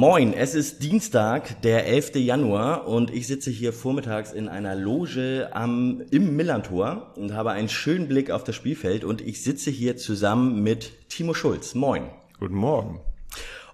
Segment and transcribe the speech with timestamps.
[0.00, 2.14] Moin, es ist Dienstag, der 11.
[2.14, 7.68] Januar und ich sitze hier vormittags in einer Loge am, im Millantor und habe einen
[7.68, 11.74] schönen Blick auf das Spielfeld und ich sitze hier zusammen mit Timo Schulz.
[11.74, 12.10] Moin.
[12.38, 13.00] Guten Morgen.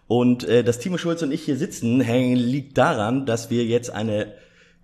[0.06, 3.91] Und äh, dass Timo Schulz und ich hier sitzen, hängen, liegt daran, dass wir jetzt
[3.91, 4.32] eine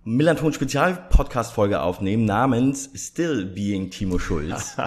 [0.03, 4.77] Millanton Spezial Podcast Folge aufnehmen namens Still Being Timo Schulz.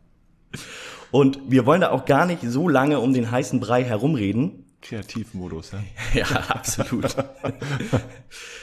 [1.10, 5.72] und wir wollen da auch gar nicht so lange um den heißen Brei herumreden, Kreativmodus,
[5.72, 5.82] ja?
[6.14, 7.16] Ja, absolut.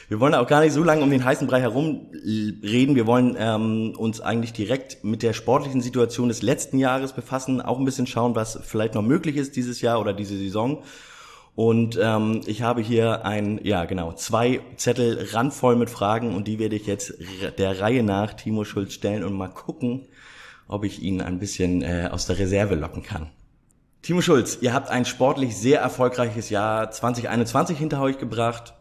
[0.07, 2.95] wir wollen auch gar nicht so lange um den heißen Brei herumreden.
[2.95, 7.79] Wir wollen ähm, uns eigentlich direkt mit der sportlichen Situation des letzten Jahres befassen, auch
[7.79, 10.83] ein bisschen schauen, was vielleicht noch möglich ist dieses Jahr oder diese Saison.
[11.55, 16.59] Und ähm, ich habe hier ein, ja genau, zwei Zettel randvoll mit Fragen und die
[16.59, 17.13] werde ich jetzt
[17.57, 20.07] der Reihe nach Timo Schulz stellen und mal gucken,
[20.67, 23.31] ob ich ihn ein bisschen äh, aus der Reserve locken kann.
[24.01, 28.73] Timo Schulz, ihr habt ein sportlich sehr erfolgreiches Jahr 2021 hinter euch gebracht.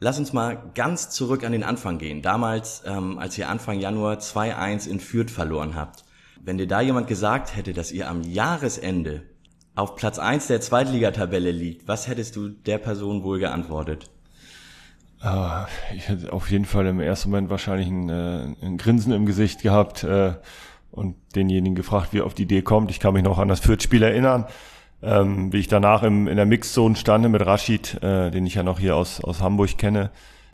[0.00, 2.22] Lass uns mal ganz zurück an den Anfang gehen.
[2.22, 6.04] Damals, ähm, als ihr Anfang Januar 2-1 in Fürth verloren habt.
[6.42, 9.24] Wenn dir da jemand gesagt hätte, dass ihr am Jahresende
[9.74, 14.10] auf Platz 1 der Zweitligatabelle liegt, was hättest du der Person wohl geantwortet?
[15.22, 19.26] Uh, ich hätte auf jeden Fall im ersten Moment wahrscheinlich ein, äh, ein Grinsen im
[19.26, 20.02] Gesicht gehabt.
[20.92, 22.90] Und denjenigen gefragt, wie er auf die Idee kommt.
[22.90, 24.44] Ich kann mich noch an das Fürth-Spiel erinnern,
[25.02, 28.62] ähm, wie ich danach im, in der Mixzone stande mit Rashid, äh, den ich ja
[28.62, 30.10] noch hier aus, aus Hamburg kenne,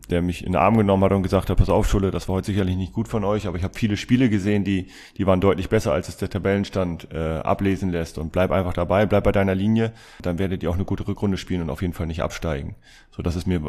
[0.09, 2.35] der mich in den Arm genommen hat und gesagt hat, pass auf, Schule, das war
[2.35, 5.41] heute sicherlich nicht gut von euch, aber ich habe viele Spiele gesehen, die, die waren
[5.41, 8.17] deutlich besser, als es der Tabellenstand äh, ablesen lässt.
[8.17, 11.35] Und bleib einfach dabei, bleib bei deiner Linie, dann werdet ihr auch eine gute Rückrunde
[11.35, 12.75] spielen und auf jeden Fall nicht absteigen.
[13.11, 13.61] So, das ist mir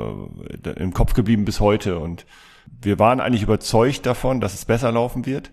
[0.65, 1.99] äh, im Kopf geblieben bis heute.
[1.99, 2.27] Und
[2.81, 5.51] wir waren eigentlich überzeugt davon, dass es besser laufen wird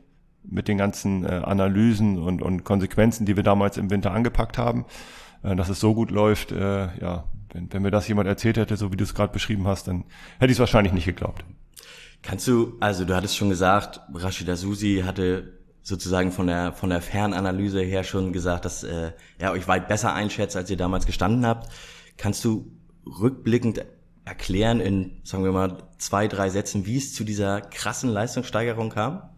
[0.50, 4.86] mit den ganzen äh, Analysen und, und Konsequenzen, die wir damals im Winter angepackt haben,
[5.44, 8.78] äh, dass es so gut läuft, äh, ja, wenn, wenn mir das jemand erzählt hätte,
[8.78, 10.06] so wie du es gerade beschrieben hast, dann
[10.40, 11.44] hätte ich es wahrscheinlich nicht geglaubt.
[12.22, 17.00] Kannst du, also du hattest schon gesagt, Rashida Susi hatte sozusagen von der von der
[17.00, 21.46] Fernanalyse her schon gesagt, dass äh, er euch weit besser einschätzt, als ihr damals gestanden
[21.46, 21.72] habt.
[22.18, 22.74] Kannst du
[23.06, 23.86] rückblickend
[24.26, 29.30] erklären in, sagen wir mal, zwei, drei Sätzen, wie es zu dieser krassen Leistungssteigerung kam?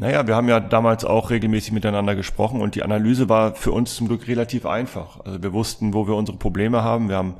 [0.00, 3.96] Naja, wir haben ja damals auch regelmäßig miteinander gesprochen und die Analyse war für uns
[3.96, 5.18] zum Glück relativ einfach.
[5.24, 7.08] Also wir wussten, wo wir unsere Probleme haben.
[7.08, 7.34] Wir haben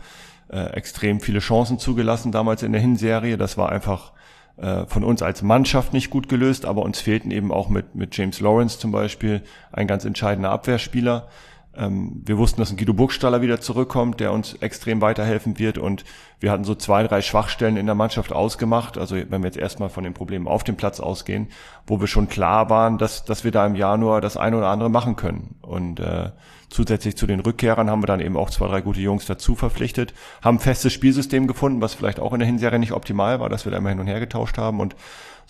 [0.49, 3.39] äh, extrem viele Chancen zugelassen damals in der Hinserie.
[3.39, 4.11] Das war einfach
[4.57, 8.17] äh, von uns als Mannschaft nicht gut gelöst, aber uns fehlten eben auch mit, mit
[8.17, 11.29] James Lawrence zum Beispiel ein ganz entscheidender Abwehrspieler.
[11.79, 16.05] Ähm, wir wussten, dass ein Guido Burgstaller wieder zurückkommt, der uns extrem weiterhelfen wird und
[16.41, 18.99] wir hatten so zwei, drei Schwachstellen in der Mannschaft ausgemacht.
[18.99, 21.49] Also wenn wir jetzt erstmal von den Problemen auf dem Platz ausgehen,
[21.87, 24.91] wo wir schon klar waren, dass, dass wir da im Januar das eine oder andere
[24.91, 25.57] machen können.
[25.63, 26.31] Und äh,
[26.69, 30.15] zusätzlich zu den Rückkehrern haben wir dann eben auch zwei, drei gute Jungs dazu verpflichtet,
[30.43, 33.73] haben festes Spielsystem gefunden, was vielleicht auch in der Hinserie nicht optimal war, dass wir
[33.73, 34.97] da immer hin und her getauscht haben und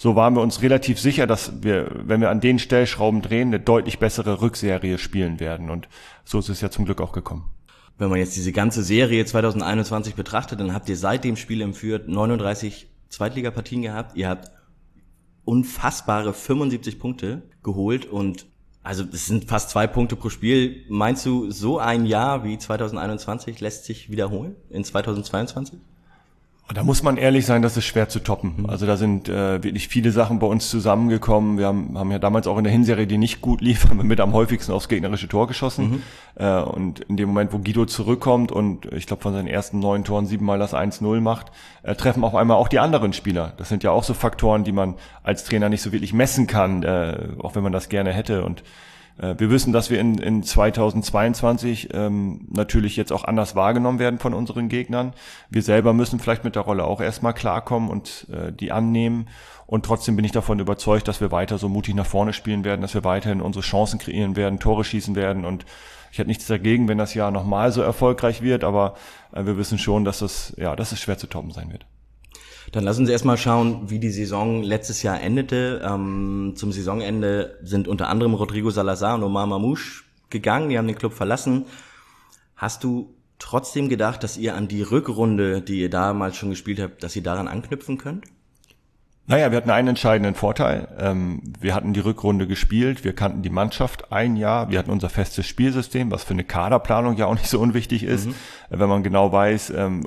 [0.01, 3.59] so waren wir uns relativ sicher, dass wir, wenn wir an den Stellschrauben drehen, eine
[3.59, 5.71] deutlich bessere Rückserie spielen werden.
[5.71, 5.89] Und
[6.25, 7.51] so ist es ja zum Glück auch gekommen.
[7.99, 11.75] Wenn man jetzt diese ganze Serie 2021 betrachtet, dann habt ihr seit dem Spiel im
[11.75, 14.17] Fürth 39 Zweitligapartien gehabt.
[14.17, 14.53] Ihr habt
[15.45, 18.47] unfassbare 75 Punkte geholt und
[18.85, 20.85] also es sind fast zwei Punkte pro Spiel.
[20.89, 25.81] Meinst du, so ein Jahr wie 2021 lässt sich wiederholen in 2022?
[26.75, 28.55] Da muss man ehrlich sein, das ist schwer zu toppen.
[28.59, 28.67] Mhm.
[28.67, 31.57] Also da sind äh, wirklich viele Sachen bei uns zusammengekommen.
[31.57, 34.05] Wir haben, haben ja damals auch in der Hinserie, die nicht gut lief, haben wir
[34.05, 35.91] mit am häufigsten aufs gegnerische Tor geschossen.
[35.91, 36.03] Mhm.
[36.35, 40.05] Äh, und in dem Moment, wo Guido zurückkommt und ich glaube von seinen ersten neun
[40.05, 41.47] Toren siebenmal das 1-0 macht,
[41.83, 43.55] äh, treffen auf einmal auch die anderen Spieler.
[43.57, 46.83] Das sind ja auch so Faktoren, die man als Trainer nicht so wirklich messen kann,
[46.83, 48.45] äh, auch wenn man das gerne hätte.
[48.45, 48.63] Und
[49.19, 54.33] wir wissen, dass wir in, in 2022 ähm, natürlich jetzt auch anders wahrgenommen werden von
[54.33, 55.13] unseren Gegnern.
[55.51, 59.29] Wir selber müssen vielleicht mit der Rolle auch erstmal klarkommen und äh, die annehmen.
[59.67, 62.81] Und trotzdem bin ich davon überzeugt, dass wir weiter so mutig nach vorne spielen werden,
[62.81, 65.45] dass wir weiterhin unsere Chancen kreieren werden, Tore schießen werden.
[65.45, 65.67] Und
[66.13, 68.95] ich hätte nichts dagegen, wenn das Jahr nochmal so erfolgreich wird, aber
[69.33, 71.87] äh, wir wissen schon, dass es, ja, dass es schwer zu toppen sein wird.
[72.73, 75.81] Dann lassen Sie erstmal schauen, wie die Saison letztes Jahr endete.
[75.85, 80.99] Ähm, zum Saisonende sind unter anderem Rodrigo Salazar und Omar Mamouche gegangen, die haben den
[80.99, 81.65] Club verlassen.
[82.57, 87.03] Hast du trotzdem gedacht, dass ihr an die Rückrunde, die ihr damals schon gespielt habt,
[87.03, 88.27] dass ihr daran anknüpfen könnt?
[89.27, 90.89] Naja, wir hatten einen entscheidenden Vorteil.
[90.99, 95.11] Ähm, wir hatten die Rückrunde gespielt, wir kannten die Mannschaft ein Jahr, wir hatten unser
[95.11, 98.35] festes Spielsystem, was für eine Kaderplanung ja auch nicht so unwichtig ist, mhm.
[98.71, 100.03] wenn man genau weiß, ähm,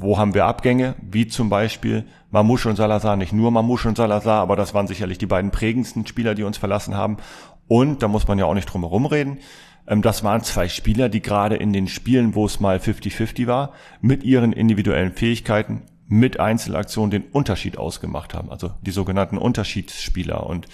[0.00, 4.40] wo haben wir Abgänge, wie zum Beispiel Mamouche und Salazar, nicht nur Mamouche und Salazar,
[4.40, 7.16] aber das waren sicherlich die beiden prägendsten Spieler, die uns verlassen haben.
[7.66, 9.38] Und, da muss man ja auch nicht drum herum reden,
[9.90, 13.72] Ähm, das waren zwei Spieler, die gerade in den Spielen, wo es mal 50-50 war,
[14.02, 18.50] mit ihren individuellen Fähigkeiten, mit Einzelaktionen den Unterschied ausgemacht haben.
[18.50, 20.46] Also die sogenannten Unterschiedsspieler.
[20.46, 20.66] Und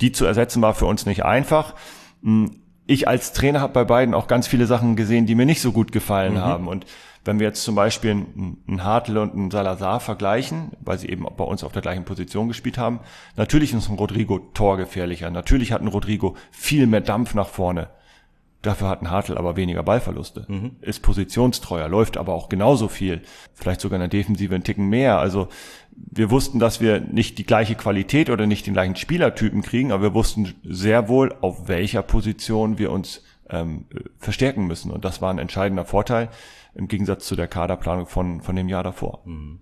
[0.00, 1.74] die zu ersetzen war für uns nicht einfach.
[2.22, 5.60] Hm, ich als Trainer habe bei beiden auch ganz viele Sachen gesehen, die mir nicht
[5.60, 6.40] so gut gefallen mhm.
[6.40, 6.68] haben.
[6.68, 6.86] Und
[7.24, 11.44] wenn wir jetzt zum Beispiel einen Hartl und einen Salazar vergleichen, weil sie eben bei
[11.44, 13.00] uns auf der gleichen Position gespielt haben,
[13.36, 15.30] natürlich ist ein Rodrigo torgefährlicher.
[15.30, 17.88] Natürlich hat ein Rodrigo viel mehr Dampf nach vorne.
[18.60, 20.46] Dafür hat ein Hartl aber weniger Ballverluste.
[20.48, 20.76] Mhm.
[20.80, 23.22] Ist positionstreuer, läuft aber auch genauso viel.
[23.54, 25.18] Vielleicht sogar in der Defensive einen Ticken mehr.
[25.18, 25.48] Also
[25.96, 30.04] wir wussten, dass wir nicht die gleiche Qualität oder nicht den gleichen Spielertypen kriegen, aber
[30.04, 33.86] wir wussten sehr wohl, auf welcher Position wir uns ähm,
[34.18, 34.92] verstärken müssen.
[34.92, 36.28] Und das war ein entscheidender Vorteil
[36.74, 39.22] im Gegensatz zu der Kaderplanung von, von dem Jahr davor.
[39.24, 39.60] Mhm.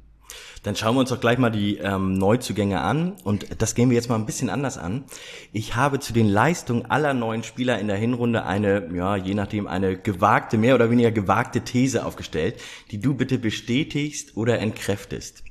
[0.62, 3.96] Dann schauen wir uns doch gleich mal die ähm, Neuzugänge an und das gehen wir
[3.96, 5.04] jetzt mal ein bisschen anders an.
[5.52, 9.66] Ich habe zu den Leistungen aller neuen Spieler in der Hinrunde eine, ja, je nachdem,
[9.66, 12.60] eine gewagte, mehr oder weniger gewagte These aufgestellt,
[12.90, 15.44] die du bitte bestätigst oder entkräftest.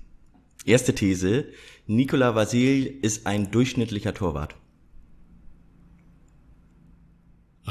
[0.65, 1.45] Erste These,
[1.87, 4.55] Nikola Vasil ist ein durchschnittlicher Torwart.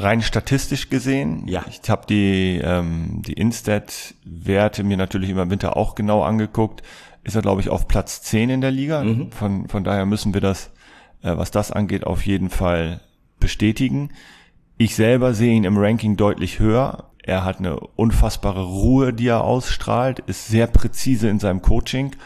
[0.00, 1.65] Rein statistisch gesehen, ja.
[1.69, 6.83] ich habe die, ähm, die Instat-Werte mir natürlich im Winter auch genau angeguckt
[7.29, 9.05] ist er, glaube ich, auf Platz 10 in der Liga.
[9.05, 9.31] Mhm.
[9.31, 10.71] Von, von daher müssen wir das,
[11.23, 13.00] äh, was das angeht, auf jeden Fall
[13.39, 14.11] bestätigen.
[14.79, 17.11] Ich selber sehe ihn im Ranking deutlich höher.
[17.23, 22.17] Er hat eine unfassbare Ruhe, die er ausstrahlt, ist sehr präzise in seinem Coaching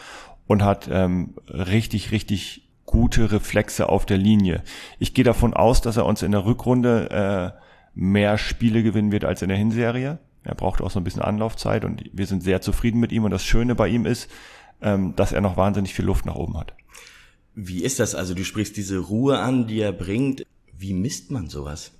[0.47, 2.62] und hat ähm, richtig, richtig
[2.93, 4.61] gute Reflexe auf der Linie.
[4.99, 7.59] Ich gehe davon aus, dass er uns in der Rückrunde äh,
[7.95, 10.19] mehr Spiele gewinnen wird als in der Hinserie.
[10.43, 13.23] Er braucht auch so ein bisschen Anlaufzeit und wir sind sehr zufrieden mit ihm.
[13.23, 14.29] Und das Schöne bei ihm ist,
[14.79, 16.75] ähm, dass er noch wahnsinnig viel Luft nach oben hat.
[17.55, 18.13] Wie ist das?
[18.13, 20.45] Also du sprichst diese Ruhe an, die er bringt.
[20.77, 21.93] Wie misst man sowas?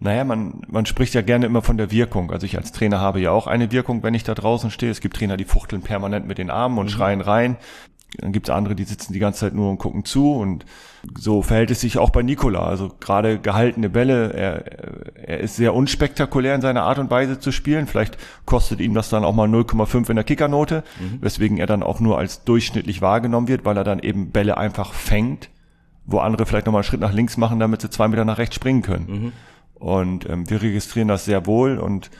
[0.00, 2.32] Naja, man, man spricht ja gerne immer von der Wirkung.
[2.32, 4.90] Also ich als Trainer habe ja auch eine Wirkung, wenn ich da draußen stehe.
[4.90, 6.90] Es gibt Trainer, die fuchteln permanent mit den Armen und mhm.
[6.90, 7.56] schreien rein.
[8.18, 10.32] Dann gibt es andere, die sitzen die ganze Zeit nur und gucken zu.
[10.32, 10.66] Und
[11.18, 12.64] so verhält es sich auch bei Nikola.
[12.64, 17.52] Also gerade gehaltene Bälle, er, er ist sehr unspektakulär in seiner Art und Weise zu
[17.52, 17.86] spielen.
[17.86, 21.22] Vielleicht kostet ihm das dann auch mal 0,5 in der Kickernote, mhm.
[21.22, 24.92] weswegen er dann auch nur als durchschnittlich wahrgenommen wird, weil er dann eben Bälle einfach
[24.92, 25.48] fängt,
[26.04, 28.56] wo andere vielleicht nochmal einen Schritt nach links machen, damit sie zwei Meter nach rechts
[28.56, 29.06] springen können.
[29.08, 29.32] Mhm.
[29.74, 32.10] Und ähm, wir registrieren das sehr wohl und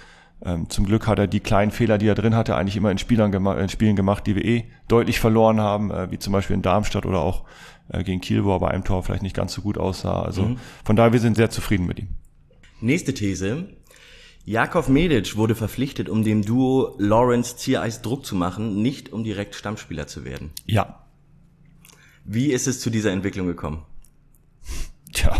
[0.44, 2.98] ähm, zum Glück hat er die kleinen Fehler, die er drin hatte, eigentlich immer in,
[2.98, 6.54] Spielern gema in Spielen gemacht, die wir eh deutlich verloren haben, äh, wie zum Beispiel
[6.54, 7.44] in Darmstadt oder auch
[7.88, 10.22] äh, gegen Kiel, wo er bei einem Tor vielleicht nicht ganz so gut aussah.
[10.22, 10.56] Also mhm.
[10.84, 12.08] von daher, wir sind sehr zufrieden mit ihm.
[12.80, 13.68] Nächste These.
[14.44, 19.54] Jakov Medic wurde verpflichtet, um dem Duo Lawrence Ziereis Druck zu machen, nicht um direkt
[19.54, 20.50] Stammspieler zu werden.
[20.66, 21.04] Ja.
[22.24, 23.84] Wie ist es zu dieser Entwicklung gekommen?
[25.12, 25.36] Tja,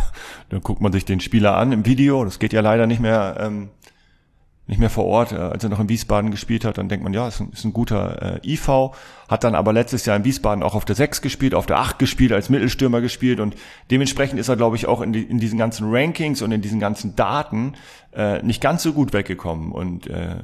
[0.51, 2.25] dann guckt man sich den Spieler an im Video.
[2.25, 3.71] Das geht ja leider nicht mehr ähm,
[4.67, 7.13] nicht mehr vor Ort, äh, als er noch in Wiesbaden gespielt hat, dann denkt man,
[7.13, 8.93] ja, ist ein, ist ein guter äh, IV,
[9.29, 11.99] hat dann aber letztes Jahr in Wiesbaden auch auf der 6 gespielt, auf der 8
[11.99, 13.57] gespielt, als Mittelstürmer gespielt und
[13.91, 16.79] dementsprechend ist er, glaube ich, auch in, die, in diesen ganzen Rankings und in diesen
[16.79, 17.75] ganzen Daten
[18.15, 20.37] äh, nicht ganz so gut weggekommen und äh,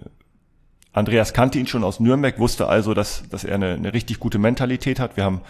[0.92, 4.38] Andreas kannte ihn schon aus Nürnberg, wusste also, dass, dass er eine, eine richtig gute
[4.38, 5.16] Mentalität hat.
[5.16, 5.42] Wir haben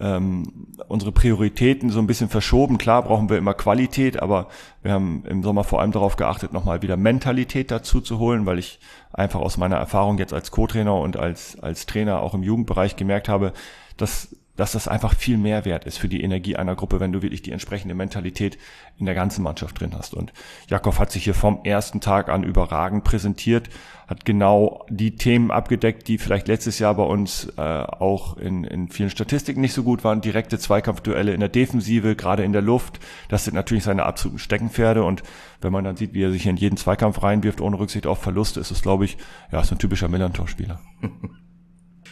[0.00, 2.78] ähm, unsere Prioritäten so ein bisschen verschoben.
[2.78, 4.48] Klar brauchen wir immer Qualität, aber
[4.82, 8.58] wir haben im Sommer vor allem darauf geachtet, nochmal wieder Mentalität dazu zu holen, weil
[8.58, 8.80] ich
[9.12, 13.28] einfach aus meiner Erfahrung jetzt als Co-Trainer und als, als Trainer auch im Jugendbereich gemerkt
[13.28, 13.52] habe,
[13.96, 17.22] dass dass das einfach viel mehr wert ist für die Energie einer Gruppe, wenn du
[17.22, 18.58] wirklich die entsprechende Mentalität
[18.98, 20.12] in der ganzen Mannschaft drin hast.
[20.12, 20.34] Und
[20.68, 23.70] Jakov hat sich hier vom ersten Tag an überragend präsentiert,
[24.06, 28.90] hat genau die Themen abgedeckt, die vielleicht letztes Jahr bei uns äh, auch in, in
[28.90, 30.20] vielen Statistiken nicht so gut waren.
[30.20, 33.00] Direkte Zweikampfduelle in der Defensive, gerade in der Luft.
[33.30, 35.04] Das sind natürlich seine absoluten Steckenpferde.
[35.04, 35.22] Und
[35.62, 38.60] wenn man dann sieht, wie er sich in jeden Zweikampf reinwirft, ohne Rücksicht auf Verluste,
[38.60, 39.16] ist es, glaube ich,
[39.52, 40.80] ja, ist ein typischer Millantor-Spieler.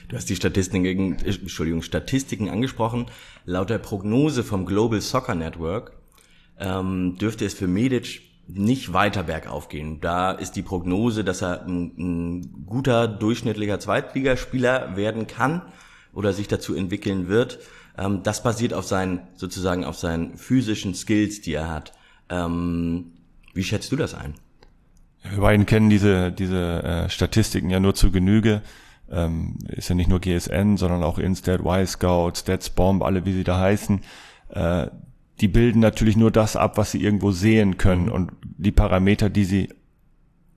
[0.08, 3.06] Du hast die Statistiken, äh, Entschuldigung, Statistiken angesprochen.
[3.44, 5.92] Laut der Prognose vom Global Soccer Network
[6.58, 10.00] ähm, dürfte es für Medic nicht weiter bergauf gehen.
[10.00, 15.60] Da ist die Prognose, dass er ein, ein guter durchschnittlicher Zweitligaspieler werden kann
[16.14, 17.58] oder sich dazu entwickeln wird.
[17.98, 21.92] Ähm, das basiert auf seinen sozusagen auf seinen physischen Skills, die er hat.
[22.30, 23.12] Ähm,
[23.52, 24.34] wie schätzt du das ein?
[25.22, 28.62] Wir beiden kennen diese diese äh, Statistiken ja nur zu Genüge
[29.10, 33.58] ähm, ist ja nicht nur GSN, sondern auch Instat, Y-Scout, StatsBomb, alle wie sie da
[33.58, 34.00] heißen,
[34.50, 34.86] äh,
[35.40, 38.12] die bilden natürlich nur das ab, was sie irgendwo sehen können mhm.
[38.12, 39.68] und die Parameter, die sie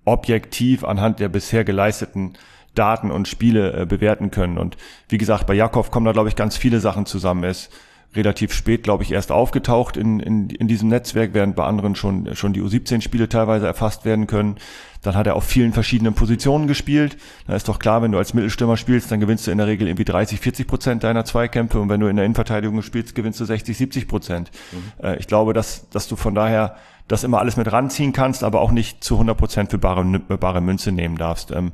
[0.05, 2.33] objektiv anhand der bisher geleisteten
[2.73, 4.57] Daten und Spiele äh, bewerten können.
[4.57, 4.77] Und
[5.09, 7.43] wie gesagt, bei Jakov kommen da, glaube ich, ganz viele Sachen zusammen.
[7.43, 7.69] Ist
[8.15, 12.35] relativ spät, glaube ich, erst aufgetaucht in, in, in diesem Netzwerk, während bei anderen schon,
[12.35, 14.57] schon die U17-Spiele teilweise erfasst werden können.
[15.01, 17.17] Dann hat er auf vielen verschiedenen Positionen gespielt.
[17.47, 19.87] Da ist doch klar, wenn du als Mittelstürmer spielst, dann gewinnst du in der Regel
[19.87, 23.45] irgendwie 30, 40 Prozent deiner Zweikämpfe und wenn du in der Innenverteidigung spielst, gewinnst du
[23.45, 24.51] 60, 70 Prozent.
[24.71, 25.05] Mhm.
[25.05, 26.75] Äh, ich glaube, dass, dass du von daher
[27.07, 30.61] das immer alles mit ranziehen kannst, aber auch nicht zu 100 Prozent für bare, bare
[30.61, 31.51] Münze nehmen darfst.
[31.51, 31.71] Ähm,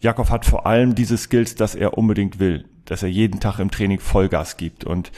[0.00, 3.70] Jakob hat vor allem diese Skills, dass er unbedingt will, dass er jeden Tag im
[3.70, 5.10] Training Vollgas gibt und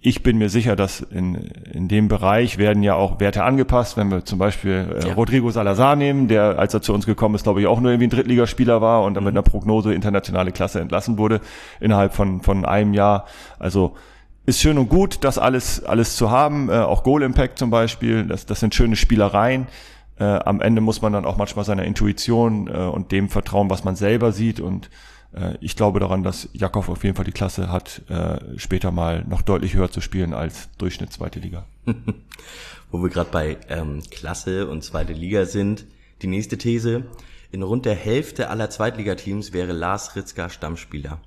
[0.00, 4.10] ich bin mir sicher, dass in, in dem Bereich werden ja auch Werte angepasst, wenn
[4.10, 5.14] wir zum Beispiel äh, ja.
[5.14, 8.08] Rodrigo Salazar nehmen, der, als er zu uns gekommen ist, glaube ich, auch nur irgendwie
[8.08, 9.38] ein Drittligaspieler war und dann mit mhm.
[9.38, 11.40] einer Prognose internationale Klasse entlassen wurde
[11.78, 13.26] innerhalb von, von einem Jahr.
[13.58, 13.94] Also
[14.46, 18.24] ist schön und gut, das alles, alles zu haben, äh, auch Goal Impact zum Beispiel,
[18.24, 19.68] das, das sind schöne Spielereien.
[20.18, 23.84] Äh, am Ende muss man dann auch manchmal seiner Intuition äh, und dem vertrauen, was
[23.84, 24.90] man selber sieht und
[25.60, 29.42] ich glaube daran, dass Jakov auf jeden Fall die Klasse hat, äh, später mal noch
[29.42, 31.66] deutlich höher zu spielen als Durchschnitt zweite Liga.
[32.90, 35.86] Wo wir gerade bei ähm, Klasse und zweite Liga sind,
[36.22, 37.04] die nächste These.
[37.52, 41.20] In rund der Hälfte aller Zweitligateams wäre Lars Ritzka Stammspieler.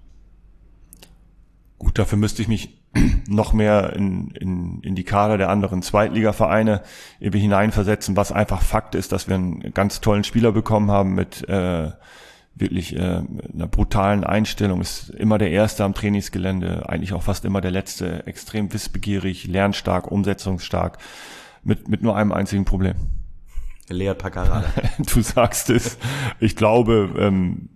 [1.79, 2.81] Gut, dafür müsste ich mich
[3.27, 6.81] noch mehr in, in, in die Kader der anderen Zweitligavereine
[7.19, 11.47] irgendwie hineinversetzen, was einfach Fakt ist, dass wir einen ganz tollen Spieler bekommen haben mit
[11.49, 11.91] äh,
[12.55, 12.99] wirklich äh,
[13.53, 18.27] einer brutalen Einstellung, ist immer der Erste am Trainingsgelände, eigentlich auch fast immer der Letzte,
[18.27, 20.97] extrem wissbegierig, lernstark, umsetzungsstark,
[21.63, 22.95] mit, mit nur einem einzigen Problem.
[23.89, 24.67] Lea Paccarada.
[25.13, 25.97] du sagst es.
[26.39, 27.69] Ich glaube, ähm,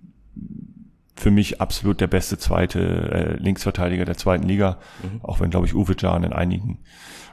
[1.15, 5.21] für mich absolut der beste zweite äh, Linksverteidiger der zweiten Liga, mhm.
[5.23, 6.79] auch wenn, glaube ich, Uwe Can in einigen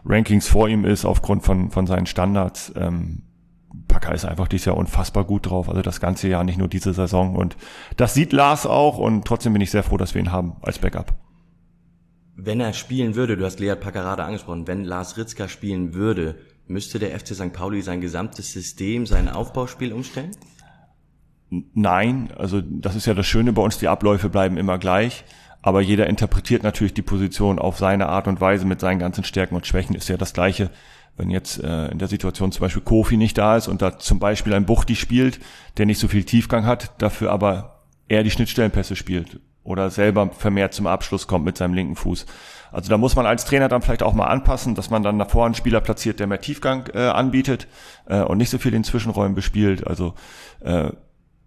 [0.06, 2.72] Rankings vor ihm ist, aufgrund von, von seinen Standards.
[2.76, 3.22] Ähm,
[3.88, 6.92] Packer ist einfach dieses Jahr unfassbar gut drauf, also das ganze Jahr, nicht nur diese
[6.92, 7.36] Saison.
[7.36, 7.56] Und
[7.96, 10.78] das sieht Lars auch und trotzdem bin ich sehr froh, dass wir ihn haben als
[10.78, 11.14] Backup.
[12.36, 16.98] Wenn er spielen würde, du hast Lead Packerade angesprochen, wenn Lars Ritzka spielen würde, müsste
[16.98, 17.52] der FC St.
[17.52, 20.32] Pauli sein gesamtes System, sein Aufbauspiel umstellen?
[21.50, 25.24] Nein, also das ist ja das Schöne bei uns, die Abläufe bleiben immer gleich,
[25.62, 29.54] aber jeder interpretiert natürlich die Position auf seine Art und Weise mit seinen ganzen Stärken
[29.54, 30.70] und Schwächen, ist ja das Gleiche
[31.16, 34.18] wenn jetzt äh, in der Situation zum Beispiel Kofi nicht da ist und da zum
[34.18, 35.40] Beispiel ein Buchti spielt,
[35.76, 40.74] der nicht so viel Tiefgang hat, dafür aber er die Schnittstellenpässe spielt oder selber vermehrt
[40.74, 42.26] zum Abschluss kommt mit seinem linken Fuß.
[42.70, 45.46] Also da muss man als Trainer dann vielleicht auch mal anpassen, dass man dann davor
[45.46, 47.66] einen Spieler platziert, der mehr Tiefgang äh, anbietet
[48.06, 49.86] äh, und nicht so viel in Zwischenräumen bespielt.
[49.86, 50.14] Also
[50.60, 50.90] äh,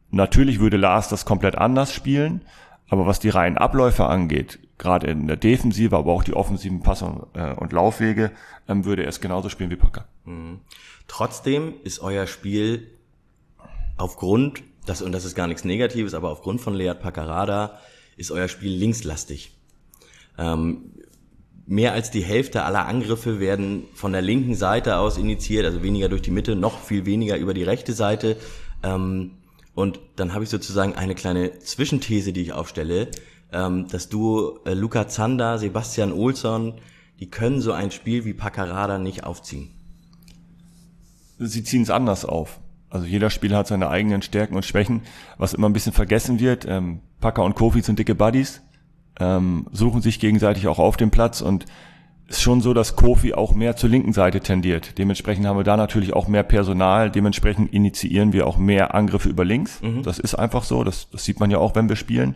[0.09, 2.41] natürlich würde Lars das komplett anders spielen,
[2.89, 7.01] aber was die reinen Abläufe angeht, gerade in der Defensive, aber auch die offensiven Pass-
[7.01, 8.31] und, äh, und Laufwege,
[8.67, 10.07] ähm, würde er es genauso spielen wie Packer.
[10.25, 10.59] Mhm.
[11.07, 12.87] Trotzdem ist euer Spiel
[13.97, 17.79] aufgrund, das, und das ist gar nichts Negatives, aber aufgrund von Lead Paccarada
[18.17, 19.51] ist euer Spiel linkslastig.
[20.37, 20.91] Ähm,
[21.65, 26.07] mehr als die Hälfte aller Angriffe werden von der linken Seite aus initiiert, also weniger
[26.07, 28.37] durch die Mitte, noch viel weniger über die rechte Seite.
[28.83, 29.31] Ähm,
[29.73, 33.09] und dann habe ich sozusagen eine kleine Zwischenthese, die ich aufstelle
[33.51, 36.75] ähm, das Duo äh, Luca Zander, Sebastian Olsson,
[37.19, 39.69] die können so ein Spiel wie Paccarada nicht aufziehen.
[41.39, 42.59] Sie ziehen es anders auf.
[42.89, 45.01] Also jeder Spieler hat seine eigenen Stärken und Schwächen,
[45.37, 46.65] was immer ein bisschen vergessen wird.
[46.67, 48.61] Ähm, Packer und Kofi sind dicke Buddies,
[49.19, 51.65] ähm, suchen sich gegenseitig auch auf dem Platz und
[52.27, 54.97] ist schon so, dass Kofi auch mehr zur linken Seite tendiert.
[54.97, 57.09] Dementsprechend haben wir da natürlich auch mehr Personal.
[57.09, 59.81] Dementsprechend initiieren wir auch mehr Angriffe über links.
[59.81, 60.03] Mhm.
[60.03, 60.83] Das ist einfach so.
[60.83, 62.35] Das, das sieht man ja auch, wenn wir spielen.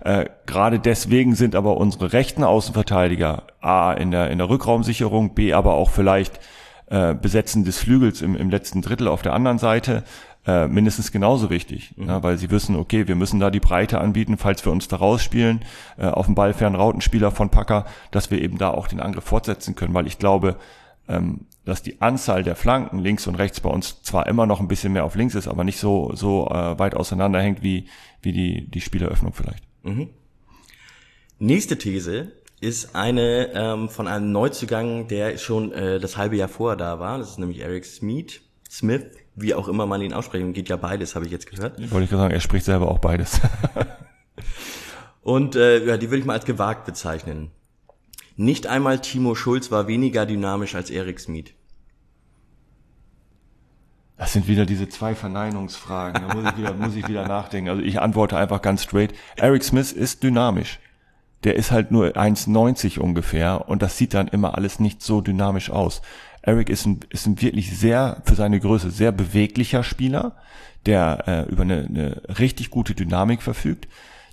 [0.00, 5.52] Äh, Gerade deswegen sind aber unsere rechten Außenverteidiger A in der, in der Rückraumsicherung, B
[5.52, 6.38] aber auch vielleicht
[6.86, 10.04] äh, Besetzen des Flügels im, im letzten Drittel auf der anderen Seite
[10.46, 12.08] äh, mindestens genauso wichtig, mhm.
[12.08, 14.96] ja, weil sie wissen, okay, wir müssen da die Breite anbieten, falls wir uns da
[14.96, 15.64] rausspielen,
[15.98, 19.24] äh, auf dem Ball fern Rautenspieler von Packer, dass wir eben da auch den Angriff
[19.24, 20.56] fortsetzen können, weil ich glaube,
[21.08, 24.68] ähm, dass die Anzahl der Flanken links und rechts bei uns zwar immer noch ein
[24.68, 27.86] bisschen mehr auf links ist, aber nicht so so äh, weit auseinanderhängt wie
[28.20, 29.62] wie die die Spieleröffnung vielleicht.
[29.84, 30.10] Mhm.
[31.38, 36.76] Nächste These ist eine ähm, von einem Neuzugang, der schon äh, das halbe Jahr vorher
[36.76, 37.18] da war.
[37.18, 38.40] Das ist nämlich Eric Smith.
[38.70, 41.78] Smith, wie auch immer man ihn aussprechen, geht ja beides, habe ich jetzt gehört.
[41.90, 43.40] Wollte ich gerade sagen, er spricht selber auch beides.
[45.22, 47.50] Und äh, ja, die würde ich mal als gewagt bezeichnen.
[48.36, 51.54] Nicht einmal Timo Schulz war weniger dynamisch als Erik Smith.
[54.16, 56.28] Das sind wieder diese zwei Verneinungsfragen.
[56.28, 57.70] Da muss ich wieder, muss ich wieder nachdenken.
[57.70, 59.14] Also ich antworte einfach ganz straight.
[59.36, 60.78] Eric Smith ist dynamisch.
[61.44, 65.70] Der ist halt nur 1,90 ungefähr und das sieht dann immer alles nicht so dynamisch
[65.70, 66.02] aus.
[66.42, 70.36] Eric ist ein, ist ein wirklich sehr, für seine Größe, sehr beweglicher Spieler,
[70.86, 73.88] der äh, über eine, eine richtig gute Dynamik verfügt,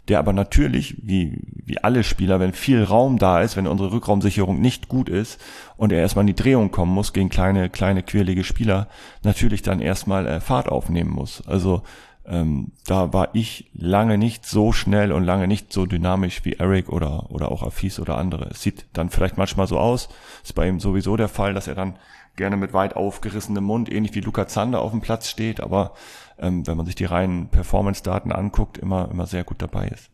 [0.07, 4.59] der aber natürlich, wie, wie alle Spieler, wenn viel Raum da ist, wenn unsere Rückraumsicherung
[4.59, 5.39] nicht gut ist
[5.77, 8.87] und er erstmal in die Drehung kommen muss gegen kleine, kleine, quirlige Spieler,
[9.23, 11.45] natürlich dann erstmal äh, Fahrt aufnehmen muss.
[11.45, 11.83] Also
[12.29, 16.89] ähm, da war ich lange nicht so schnell und lange nicht so dynamisch wie Eric
[16.89, 18.49] oder, oder auch Afis oder andere.
[18.49, 20.09] Es sieht dann vielleicht manchmal so aus,
[20.43, 21.97] ist bei ihm sowieso der Fall, dass er dann
[22.35, 25.95] gerne mit weit aufgerissenem Mund, ähnlich wie Luca Zander auf dem Platz steht, aber
[26.37, 30.11] ähm, wenn man sich die reinen Performance-Daten anguckt, immer, immer sehr gut dabei ist.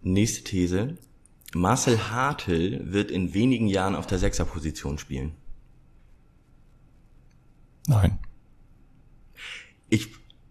[0.00, 0.96] Nächste These.
[1.54, 5.32] Marcel Hartl wird in wenigen Jahren auf der Sechserposition spielen.
[7.86, 8.18] Nein.
[9.94, 10.08] Ich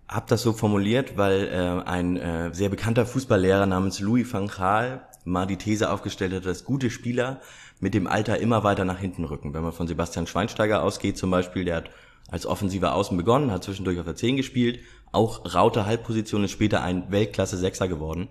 [0.07, 5.05] habe das so formuliert, weil äh, ein äh, sehr bekannter Fußballlehrer namens Louis van Gaal
[5.25, 7.41] mal die These aufgestellt hat, dass gute Spieler
[7.81, 9.53] mit dem Alter immer weiter nach hinten rücken.
[9.53, 11.89] Wenn man von Sebastian Schweinsteiger ausgeht zum Beispiel, der hat
[12.31, 14.79] als offensiver Außen begonnen, hat zwischendurch auf der 10 gespielt,
[15.11, 18.29] auch Raute Halbposition ist später ein Weltklasse-Sechser geworden.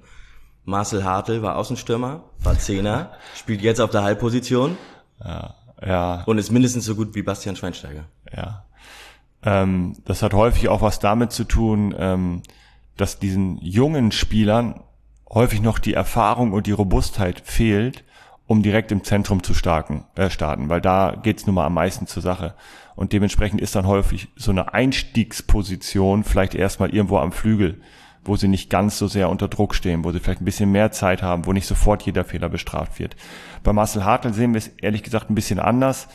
[0.65, 4.79] Marcel Hartl war Außenstürmer, war Zehner, spielt jetzt auf der Halbposition.
[5.23, 6.23] Ja, ja.
[6.25, 8.07] Und ist mindestens so gut wie Bastian Schweinsteiger.
[8.35, 8.65] Ja.
[9.45, 12.43] Ähm, das hat häufig auch was damit zu tun, ähm,
[12.97, 14.81] dass diesen jungen Spielern
[15.31, 18.05] häufig noch die Erfahrung und die Robustheit fehlt,
[18.47, 22.07] um direkt im Zentrum zu starten, äh, starten, weil da geht's nun mal am meisten
[22.07, 22.55] zur Sache.
[22.95, 27.81] Und dementsprechend ist dann häufig so eine Einstiegsposition vielleicht erstmal irgendwo am Flügel,
[28.25, 30.93] wo sie nicht ganz so sehr unter Druck stehen, wo sie vielleicht ein bisschen mehr
[30.93, 33.17] Zeit haben, wo nicht sofort jeder Fehler bestraft wird.
[33.63, 36.09] Bei Marcel Hartl sehen wir es ehrlich gesagt ein bisschen anders.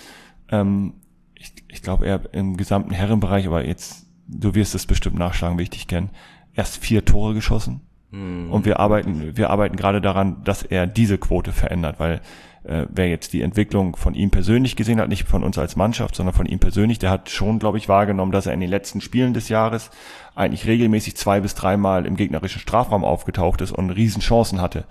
[0.50, 0.94] Ähm,
[1.40, 5.64] ich, ich glaube, er im gesamten Herrenbereich, aber jetzt, du wirst es bestimmt nachschlagen, wie
[5.64, 6.10] ich dich kenne,
[6.54, 7.82] erst vier Tore geschossen.
[8.12, 8.52] Mhm.
[8.52, 12.22] Und wir arbeiten, wir arbeiten gerade daran, dass er diese Quote verändert, weil
[12.64, 16.16] äh, wer jetzt die Entwicklung von ihm persönlich gesehen hat, nicht von uns als Mannschaft,
[16.16, 19.02] sondern von ihm persönlich, der hat schon, glaube ich, wahrgenommen, dass er in den letzten
[19.02, 19.90] Spielen des Jahres
[20.36, 24.86] eigentlich regelmäßig zwei bis dreimal im gegnerischen Strafraum aufgetaucht ist und Riesenchancen hatte.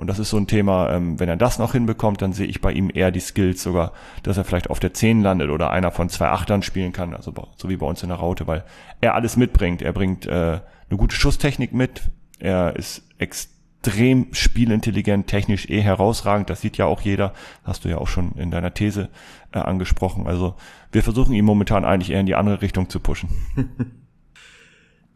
[0.00, 2.62] Und das ist so ein Thema, ähm, wenn er das noch hinbekommt, dann sehe ich
[2.62, 5.90] bei ihm eher die Skills sogar, dass er vielleicht auf der 10 landet oder einer
[5.90, 8.64] von zwei Achtern spielen kann, also so wie bei uns in der Raute, weil
[9.02, 9.82] er alles mitbringt.
[9.82, 16.62] Er bringt äh, eine gute Schusstechnik mit, er ist extrem spielintelligent, technisch eh herausragend, das
[16.62, 17.34] sieht ja auch jeder,
[17.64, 19.10] hast du ja auch schon in deiner These
[19.52, 20.26] äh, angesprochen.
[20.26, 20.54] Also
[20.92, 23.28] wir versuchen ihn momentan eigentlich eher in die andere Richtung zu pushen.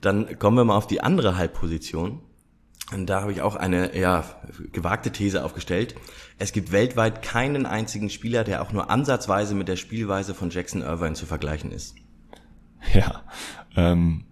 [0.03, 2.21] Dann kommen wir mal auf die andere Halbposition.
[2.93, 4.25] Und da habe ich auch eine ja,
[4.73, 5.95] gewagte These aufgestellt.
[6.39, 10.83] Es gibt weltweit keinen einzigen Spieler, der auch nur ansatzweise mit der Spielweise von Jackson
[10.83, 11.95] Irvine zu vergleichen ist.
[12.93, 13.23] Ja,
[13.75, 14.25] ähm,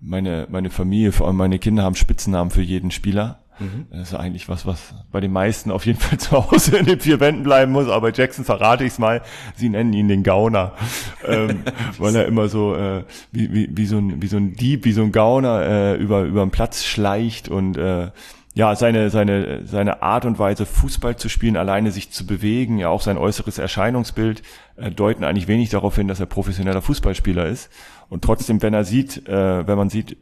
[0.00, 3.39] meine, meine Familie, vor allem meine Kinder haben Spitzennamen für jeden Spieler.
[3.60, 3.86] Mhm.
[3.90, 7.00] Das ist eigentlich was, was bei den meisten auf jeden Fall zu Hause in den
[7.00, 7.88] vier Wänden bleiben muss.
[7.88, 9.22] Aber bei Jackson verrate ich es mal.
[9.54, 10.72] Sie nennen ihn den Gauner,
[11.26, 11.62] ähm,
[11.98, 14.92] weil er immer so äh, wie, wie, wie so ein wie so ein Dieb, wie
[14.92, 18.10] so ein Gauner äh, über über den Platz schleicht und äh,
[18.54, 22.88] ja, seine, seine, seine Art und Weise, Fußball zu spielen, alleine sich zu bewegen, ja
[22.88, 24.42] auch sein äußeres Erscheinungsbild
[24.76, 27.70] äh, deuten eigentlich wenig darauf hin, dass er professioneller Fußballspieler ist.
[28.08, 30.16] Und trotzdem, wenn er sieht, äh, wenn man sieht,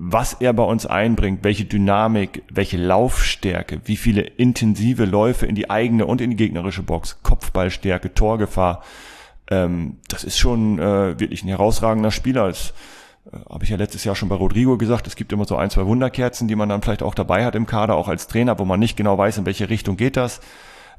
[0.00, 5.70] was er bei uns einbringt, welche Dynamik, welche Laufstärke, wie viele intensive Läufe in die
[5.70, 8.84] eigene und in die gegnerische Box, Kopfballstärke, Torgefahr,
[9.50, 12.46] ähm, das ist schon äh, wirklich ein herausragender Spieler.
[12.46, 12.74] Das
[13.32, 15.68] äh, habe ich ja letztes Jahr schon bei Rodrigo gesagt, es gibt immer so ein,
[15.68, 18.64] zwei Wunderkerzen, die man dann vielleicht auch dabei hat im Kader, auch als Trainer, wo
[18.64, 20.40] man nicht genau weiß, in welche Richtung geht das.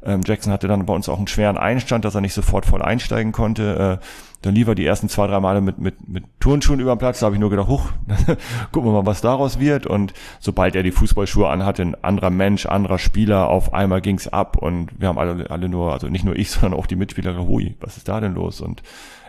[0.03, 2.81] Ähm, Jackson hatte dann bei uns auch einen schweren Einstand, dass er nicht sofort voll
[2.81, 3.99] einsteigen konnte.
[4.01, 4.05] Äh,
[4.41, 7.19] dann lief er die ersten zwei, drei Male mit, mit, mit Turnschuhen über den Platz.
[7.19, 7.91] Da habe ich nur gedacht, huch,
[8.71, 9.85] gucken wir mal, was daraus wird.
[9.85, 14.55] Und sobald er die Fußballschuhe anhatte, ein anderer Mensch, anderer Spieler, auf einmal ging's ab.
[14.55, 17.75] Und wir haben alle, alle nur, also nicht nur ich, sondern auch die Mitspieler, hui,
[17.81, 18.61] was ist da denn los?
[18.61, 18.81] Und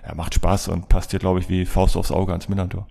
[0.02, 2.86] er macht Spaß und passt hier, glaube ich, wie Faust aufs Auge ans Millantor.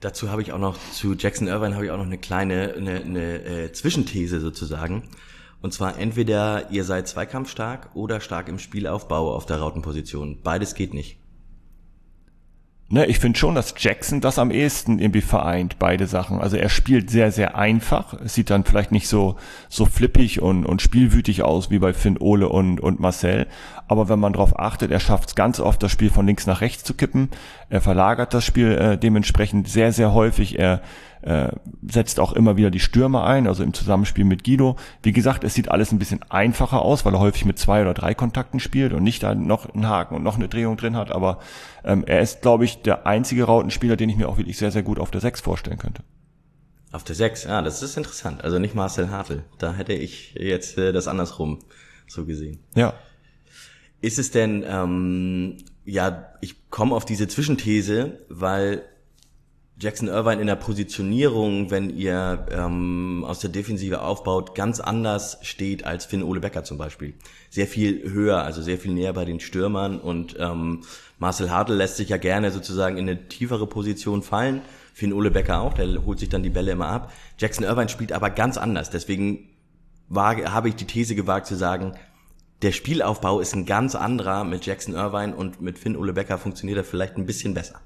[0.00, 3.00] Dazu habe ich auch noch, zu Jackson Irvine habe ich auch noch eine kleine, eine,
[3.00, 5.02] eine äh, Zwischenthese sozusagen.
[5.64, 10.42] Und zwar entweder ihr seid zweikampfstark oder stark im Spielaufbau auf der Rautenposition.
[10.42, 11.16] Beides geht nicht.
[12.90, 16.38] Ne, ich finde schon, dass Jackson das am ehesten irgendwie vereint, beide Sachen.
[16.38, 18.12] Also er spielt sehr, sehr einfach.
[18.12, 19.36] Es sieht dann vielleicht nicht so,
[19.70, 23.46] so flippig und, und spielwütig aus wie bei Finn Ole und, und Marcel.
[23.86, 26.60] Aber wenn man darauf achtet, er schafft es ganz oft, das Spiel von links nach
[26.60, 27.28] rechts zu kippen.
[27.68, 30.58] Er verlagert das Spiel äh, dementsprechend sehr, sehr häufig.
[30.58, 30.80] Er
[31.22, 31.48] äh,
[31.86, 34.76] setzt auch immer wieder die Stürmer ein, also im Zusammenspiel mit Guido.
[35.02, 37.94] Wie gesagt, es sieht alles ein bisschen einfacher aus, weil er häufig mit zwei oder
[37.94, 41.10] drei Kontakten spielt und nicht da noch einen Haken und noch eine Drehung drin hat.
[41.10, 41.38] Aber
[41.84, 44.82] ähm, er ist, glaube ich, der einzige Rautenspieler, den ich mir auch wirklich sehr, sehr
[44.82, 46.02] gut auf der Sechs vorstellen könnte.
[46.92, 48.44] Auf der Sechs, ja, das ist interessant.
[48.44, 49.44] Also nicht Marcel Hartl.
[49.58, 51.58] Da hätte ich jetzt äh, das andersrum
[52.06, 52.60] so gesehen.
[52.74, 52.94] Ja.
[54.04, 58.82] Ist es denn, ähm, ja, ich komme auf diese Zwischenthese, weil
[59.80, 65.86] Jackson Irvine in der Positionierung, wenn ihr ähm, aus der Defensive aufbaut, ganz anders steht
[65.86, 67.14] als Finn Ole Becker zum Beispiel.
[67.48, 70.82] Sehr viel höher, also sehr viel näher bei den Stürmern und ähm,
[71.18, 74.60] Marcel Hartl lässt sich ja gerne sozusagen in eine tiefere Position fallen.
[74.92, 77.10] Finn Ole Becker auch, der holt sich dann die Bälle immer ab.
[77.38, 78.90] Jackson Irvine spielt aber ganz anders.
[78.90, 79.48] Deswegen
[80.10, 81.94] wage, habe ich die These gewagt zu sagen,
[82.64, 86.78] der Spielaufbau ist ein ganz anderer mit Jackson Irvine und mit Finn Ole Becker funktioniert
[86.78, 87.80] er vielleicht ein bisschen besser.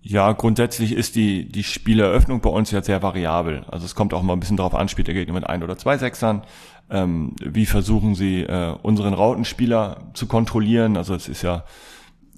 [0.00, 3.64] Ja, grundsätzlich ist die, die Spieleröffnung bei uns ja sehr variabel.
[3.68, 5.76] Also es kommt auch mal ein bisschen darauf an, spielt der Gegner mit ein oder
[5.76, 6.42] zwei Sechsern.
[6.88, 10.96] Ähm, wie versuchen sie, äh, unseren Rautenspieler zu kontrollieren?
[10.96, 11.64] Also es ist ja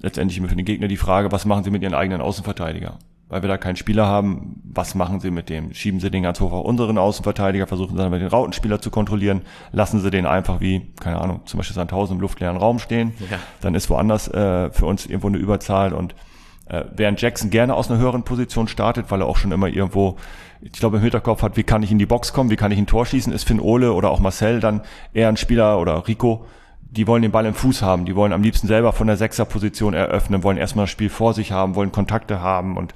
[0.01, 2.99] letztendlich immer für den Gegner die Frage, was machen sie mit ihren eigenen Außenverteidiger?
[3.29, 5.75] Weil wir da keinen Spieler haben, was machen sie mit dem?
[5.75, 8.91] Schieben sie den ganz hoch auf unseren Außenverteidiger, versuchen sie dann mit den Rautenspieler zu
[8.91, 13.13] kontrollieren, lassen sie den einfach wie, keine Ahnung, zum Beispiel Sandhausen im luftleeren Raum stehen.
[13.31, 13.39] Ja.
[13.61, 16.15] Dann ist woanders äh, für uns irgendwo eine Überzahl und
[16.69, 20.17] äh, während Jackson gerne aus einer höheren Position startet, weil er auch schon immer irgendwo,
[20.61, 22.79] ich glaube, im Hinterkopf hat, wie kann ich in die Box kommen, wie kann ich
[22.79, 26.47] ein Tor schießen, ist Finn Ole oder auch Marcel dann eher ein Spieler oder Rico,
[26.91, 29.95] die wollen den Ball im Fuß haben, die wollen am liebsten selber von der Sechserposition
[29.95, 32.95] eröffnen, wollen erstmal das Spiel vor sich haben, wollen Kontakte haben und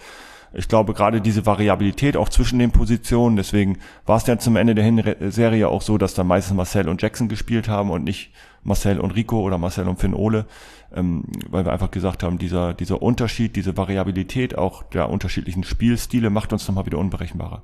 [0.55, 4.75] ich glaube, gerade diese Variabilität auch zwischen den Positionen, deswegen war es ja zum Ende
[4.75, 9.01] der Hinserie auch so, dass dann meistens Marcel und Jackson gespielt haben und nicht Marcel
[9.01, 10.47] und Rico oder Marcel und Finn Ole,
[10.95, 16.29] ähm, weil wir einfach gesagt haben, dieser, dieser Unterschied, diese Variabilität auch der unterschiedlichen Spielstile
[16.29, 17.63] macht uns nochmal wieder unberechenbarer.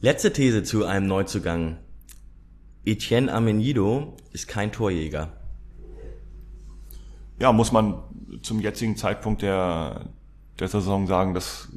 [0.00, 1.78] Letzte These zu einem Neuzugang.
[2.84, 5.32] Etienne Amenido ist kein Torjäger.
[7.38, 8.02] Ja, muss man
[8.42, 10.06] zum jetzigen Zeitpunkt der,
[10.58, 11.68] der Saison sagen, das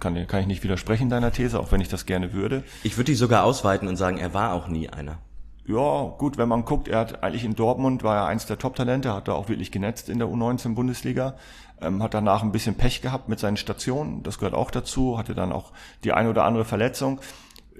[0.00, 2.64] kann, kann ich nicht widersprechen deiner These, auch wenn ich das gerne würde.
[2.82, 5.18] Ich würde die sogar ausweiten und sagen, er war auch nie einer.
[5.66, 9.14] Ja, gut, wenn man guckt, er hat eigentlich in Dortmund, war er eins der Top-Talente,
[9.14, 11.34] hat er auch wirklich genetzt in der U19-Bundesliga,
[11.80, 15.34] ähm, hat danach ein bisschen Pech gehabt mit seinen Stationen, das gehört auch dazu, hatte
[15.34, 17.20] dann auch die eine oder andere Verletzung.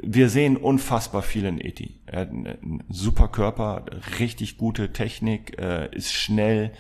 [0.03, 2.01] Wir sehen unfassbar viel in Eti.
[2.07, 3.85] Er hat einen super Körper,
[4.19, 6.73] richtig gute Technik, äh, ist schnell,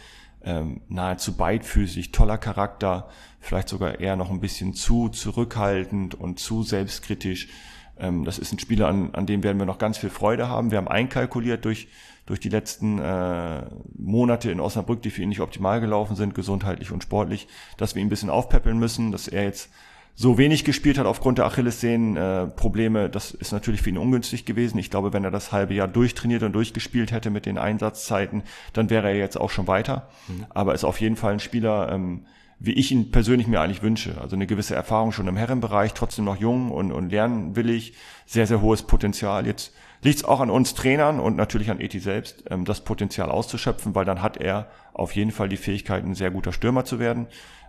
[0.42, 3.08] ähm, nahezu beidfüßig, toller Charakter,
[3.40, 7.48] vielleicht sogar eher noch ein bisschen zu zurückhaltend und zu selbstkritisch.
[7.98, 10.70] Ähm, das ist ein Spieler, an, an dem werden wir noch ganz viel Freude haben.
[10.70, 11.88] Wir haben einkalkuliert durch,
[12.24, 13.66] durch die letzten äh,
[13.98, 18.00] Monate in Osnabrück, die für ihn nicht optimal gelaufen sind, gesundheitlich und sportlich, dass wir
[18.00, 19.70] ihn ein bisschen aufpäppeln müssen, dass er jetzt
[20.14, 24.78] so wenig gespielt hat aufgrund der Achillessehnen-Probleme, äh, das ist natürlich für ihn ungünstig gewesen.
[24.78, 28.42] Ich glaube, wenn er das halbe Jahr durchtrainiert und durchgespielt hätte mit den Einsatzzeiten,
[28.72, 30.08] dann wäre er jetzt auch schon weiter.
[30.28, 30.46] Mhm.
[30.50, 32.26] Aber ist auf jeden Fall ein Spieler, ähm,
[32.58, 34.20] wie ich ihn persönlich mir eigentlich wünsche.
[34.20, 37.94] Also eine gewisse Erfahrung schon im Herrenbereich, trotzdem noch jung und, und lernwillig,
[38.26, 39.46] sehr, sehr hohes Potenzial.
[39.46, 43.30] Jetzt liegt es auch an uns Trainern und natürlich an Eti selbst, ähm, das Potenzial
[43.30, 46.98] auszuschöpfen, weil dann hat er auf jeden Fall die Fähigkeit, ein sehr guter Stürmer zu
[46.98, 47.26] werden.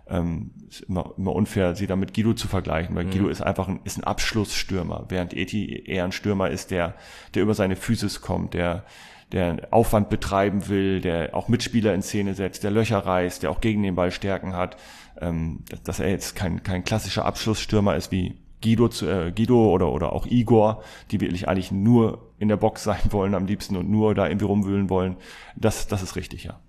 [0.08, 3.10] Ähm, ist immer, immer unfair, sie da mit Guido zu vergleichen, weil mhm.
[3.10, 6.94] Guido ist einfach ein, ist ein Abschlussstürmer, während Eti eher ein Stürmer ist, der,
[7.34, 8.84] der über seine Physis kommt, der,
[9.30, 13.60] der Aufwand betreiben will, der auch Mitspieler in Szene setzt, der Löcher reißt, der auch
[13.60, 14.76] gegen den Ball Stärken hat,
[15.20, 20.12] ähm, dass er jetzt kein, kein klassischer Abschlussstürmer ist wie Guido, äh, Guido oder, oder
[20.12, 24.14] auch Igor, die wirklich eigentlich nur in der Box sein wollen am liebsten und nur
[24.14, 25.16] da irgendwie rumwühlen wollen.
[25.56, 26.60] Das, das ist richtig, ja.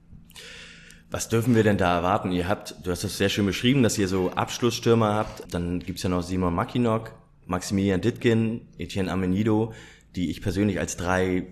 [1.13, 2.31] Was dürfen wir denn da erwarten?
[2.31, 5.53] Ihr habt, du hast das sehr schön beschrieben, dass ihr so Abschlussstürmer habt.
[5.53, 7.11] Dann gibt's ja noch Simon Mackinock,
[7.45, 9.73] Maximilian Dittgen, Etienne Amenido,
[10.15, 11.45] die ich persönlich als drei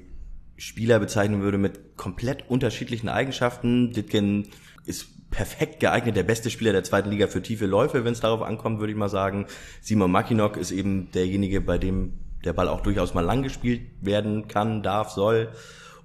[0.58, 3.94] Spieler bezeichnen würde mit komplett unterschiedlichen Eigenschaften.
[3.94, 4.48] Ditgen
[4.88, 8.42] ist perfekt geeignet, der beste Spieler der zweiten Liga für tiefe Läufe, wenn es darauf
[8.42, 9.46] ankommt, würde ich mal sagen.
[9.80, 14.48] Simon Mackinock ist eben derjenige, bei dem der Ball auch durchaus mal lang gespielt werden
[14.48, 15.52] kann, darf, soll.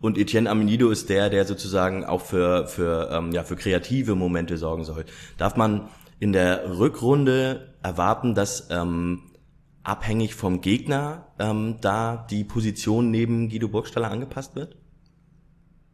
[0.01, 4.59] Und Etienne Amenido ist der, der sozusagen auch für, für, ähm, ja, für kreative Momente
[4.59, 5.05] sorgen soll.
[5.39, 9.23] Darf man in der Rückrunde erwarten, dass ähm,
[9.83, 14.77] abhängig vom Gegner ähm, da die Position neben Guido Burgstaller angepasst wird?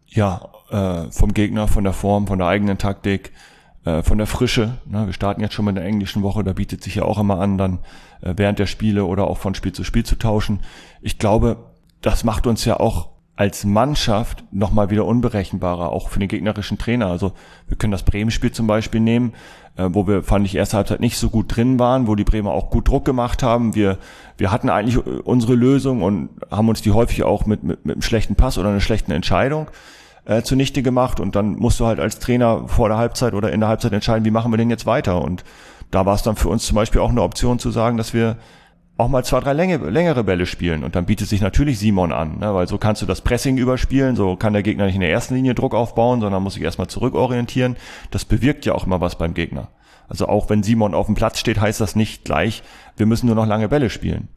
[0.06, 3.32] Ja, äh, vom Gegner, von der Form, von der eigenen Taktik,
[3.84, 4.78] äh, von der Frische.
[4.86, 5.06] Ne?
[5.06, 7.58] Wir starten jetzt schon mit der englischen Woche, da bietet sich ja auch immer an,
[7.58, 7.78] dann
[8.20, 10.60] äh, während der Spiele oder auch von Spiel zu Spiel zu tauschen.
[11.00, 16.28] Ich glaube, das macht uns ja auch als Mannschaft nochmal wieder unberechenbarer, auch für den
[16.28, 17.06] gegnerischen Trainer.
[17.06, 17.32] Also
[17.66, 19.32] wir können das Bremen-Spiel zum Beispiel nehmen,
[19.76, 22.50] äh, wo wir, fand ich, erste Halbzeit nicht so gut drin waren, wo die Bremer
[22.50, 23.74] auch gut Druck gemacht haben.
[23.74, 23.98] Wir,
[24.36, 27.94] wir hatten eigentlich äh, unsere Lösung und haben uns die häufig auch mit, mit, mit
[27.94, 29.68] einem schlechten Pass oder einer schlechten Entscheidung
[30.26, 31.18] äh, zunichte gemacht.
[31.18, 34.26] Und dann musst du halt als Trainer vor der Halbzeit oder in der Halbzeit entscheiden,
[34.26, 35.22] wie machen wir denn jetzt weiter.
[35.22, 35.42] Und
[35.90, 38.36] da war es dann für uns zum Beispiel auch eine Option zu sagen, dass wir
[38.98, 40.84] auch mal zwei, drei Länge, längere Bälle spielen.
[40.84, 42.54] Und dann bietet sich natürlich Simon an, ne?
[42.54, 45.34] weil so kannst du das Pressing überspielen, so kann der Gegner nicht in der ersten
[45.34, 47.76] Linie Druck aufbauen, sondern muss sich erstmal zurückorientieren.
[48.10, 49.68] Das bewirkt ja auch immer was beim Gegner.
[50.08, 52.62] Also auch wenn Simon auf dem Platz steht, heißt das nicht gleich,
[52.96, 54.28] wir müssen nur noch lange Bälle spielen.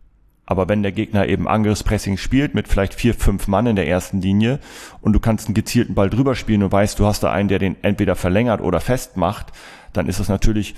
[0.45, 4.21] Aber wenn der Gegner eben Angriffspressing spielt mit vielleicht vier, fünf Mann in der ersten
[4.21, 4.59] Linie
[5.01, 7.59] und du kannst einen gezielten Ball drüber spielen und weißt, du hast da einen, der
[7.59, 9.47] den entweder verlängert oder festmacht,
[9.91, 10.75] dann ist das natürlich,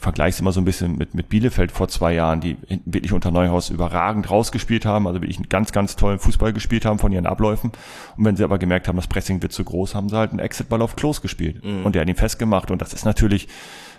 [0.00, 3.12] ich vergleiche es immer so ein bisschen mit, mit Bielefeld vor zwei Jahren, die wirklich
[3.12, 7.12] unter Neuhaus überragend rausgespielt haben, also wirklich einen ganz, ganz tollen Fußball gespielt haben von
[7.12, 7.70] ihren Abläufen.
[8.16, 10.38] Und wenn sie aber gemerkt haben, das Pressing wird zu groß, haben sie halt einen
[10.38, 11.62] Exitball auf Klos gespielt.
[11.62, 11.84] Mhm.
[11.84, 12.70] Und der hat ihn festgemacht.
[12.70, 13.46] Und das ist natürlich,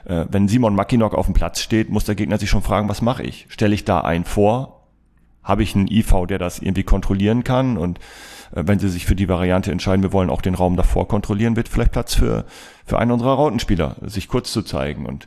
[0.06, 3.04] äh, wenn Simon Mackinock auf dem Platz steht, muss der Gegner sich schon fragen, was
[3.04, 3.46] mache ich?
[3.50, 4.80] Stelle ich da einen vor
[5.44, 7.98] habe ich einen IV, der das irgendwie kontrollieren kann und
[8.54, 11.56] äh, wenn sie sich für die Variante entscheiden, wir wollen auch den Raum davor kontrollieren,
[11.56, 12.46] wird vielleicht Platz für,
[12.86, 15.26] für einen unserer Rautenspieler, sich kurz zu zeigen und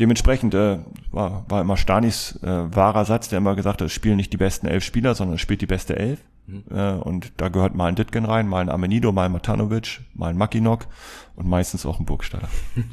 [0.00, 0.78] dementsprechend äh,
[1.10, 4.36] war, war immer Stanis äh, wahrer Satz, der immer gesagt hat, es spielen nicht die
[4.36, 6.20] besten elf Spieler, sondern es spielt die beste elf.
[6.46, 6.64] Mhm.
[6.70, 10.30] Äh, und da gehört mal ein Ditgen rein, mal ein Amenido, mal ein Matanovic, mal
[10.30, 10.86] ein Makinok
[11.36, 12.48] und meistens auch ein Burgstaller.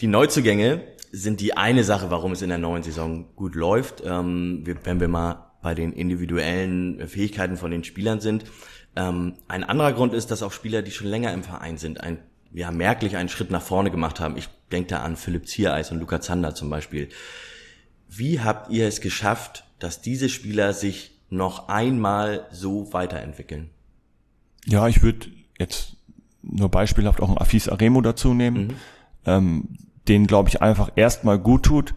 [0.00, 4.02] Die Neuzugänge sind die eine Sache, warum es in der neuen Saison gut läuft.
[4.06, 8.44] Ähm, wenn wir mal bei den individuellen Fähigkeiten von den Spielern sind.
[8.96, 12.18] Ähm, ein anderer Grund ist, dass auch Spieler, die schon länger im Verein sind, ein,
[12.52, 14.36] ja, merklich einen Schritt nach vorne gemacht haben.
[14.36, 17.08] Ich denke da an Philipp Ziereis und Luca Zander zum Beispiel.
[18.08, 23.70] Wie habt ihr es geschafft, dass diese Spieler sich noch einmal so weiterentwickeln?
[24.64, 25.96] Ja, ich würde jetzt
[26.42, 28.68] nur beispielhaft auch ein Afis Aremo dazu nehmen.
[28.68, 28.74] Mhm.
[29.26, 29.68] Ähm,
[30.08, 31.94] denen, glaube ich, einfach erstmal gut tut,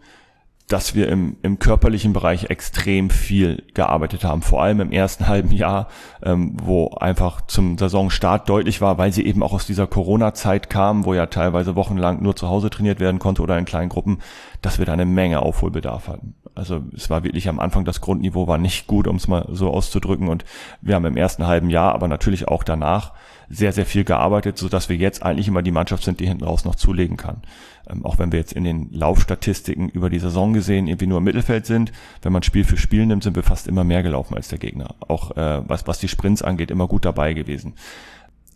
[0.68, 5.52] dass wir im, im körperlichen Bereich extrem viel gearbeitet haben, vor allem im ersten halben
[5.52, 5.88] Jahr,
[6.22, 11.04] ähm, wo einfach zum Saisonstart deutlich war, weil sie eben auch aus dieser Corona-Zeit kamen,
[11.04, 14.18] wo ja teilweise wochenlang nur zu Hause trainiert werden konnte oder in kleinen Gruppen,
[14.62, 16.34] dass wir da eine Menge Aufholbedarf hatten.
[16.54, 19.70] Also es war wirklich am Anfang, das Grundniveau war nicht gut, um es mal so
[19.70, 20.28] auszudrücken.
[20.28, 20.44] Und
[20.80, 23.12] wir haben im ersten halben Jahr, aber natürlich auch danach,
[23.48, 26.44] sehr, sehr viel gearbeitet, so dass wir jetzt eigentlich immer die Mannschaft sind, die hinten
[26.44, 27.42] raus noch zulegen kann.
[27.88, 31.24] Ähm, auch wenn wir jetzt in den Laufstatistiken über die Saison gesehen irgendwie nur im
[31.24, 34.48] Mittelfeld sind, wenn man Spiel für Spiel nimmt, sind wir fast immer mehr gelaufen als
[34.48, 34.94] der Gegner.
[35.06, 37.74] Auch äh, was, was die Sprints angeht, immer gut dabei gewesen.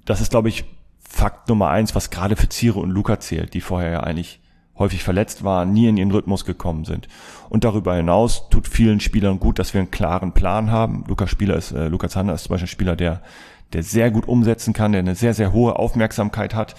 [0.06, 0.64] Das ist, glaube ich,
[1.08, 4.40] Fakt Nummer eins, was gerade für Ziere und Luca zählt, die vorher ja eigentlich
[4.78, 7.08] häufig verletzt waren, nie in ihren Rhythmus gekommen sind.
[7.48, 11.04] Und darüber hinaus tut vielen Spielern gut, dass wir einen klaren Plan haben.
[11.08, 13.22] Lukas Spieler ist, äh, Lukas Hanna ist zum Beispiel ein Spieler, der,
[13.72, 16.74] der sehr gut umsetzen kann, der eine sehr, sehr hohe Aufmerksamkeit hat.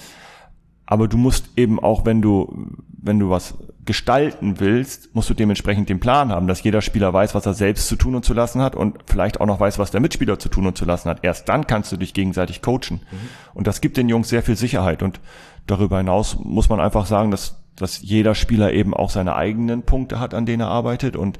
[0.85, 3.55] Aber du musst eben auch, wenn du, wenn du was
[3.87, 7.87] gestalten willst, musst du dementsprechend den Plan haben, dass jeder Spieler weiß, was er selbst
[7.87, 10.49] zu tun und zu lassen hat und vielleicht auch noch weiß, was der Mitspieler zu
[10.49, 11.23] tun und zu lassen hat.
[11.23, 13.01] Erst dann kannst du dich gegenseitig coachen.
[13.11, 13.29] Mhm.
[13.53, 15.03] Und das gibt den Jungs sehr viel Sicherheit.
[15.03, 15.19] Und
[15.67, 20.19] darüber hinaus muss man einfach sagen, dass dass jeder Spieler eben auch seine eigenen Punkte
[20.19, 21.15] hat, an denen er arbeitet.
[21.15, 21.39] Und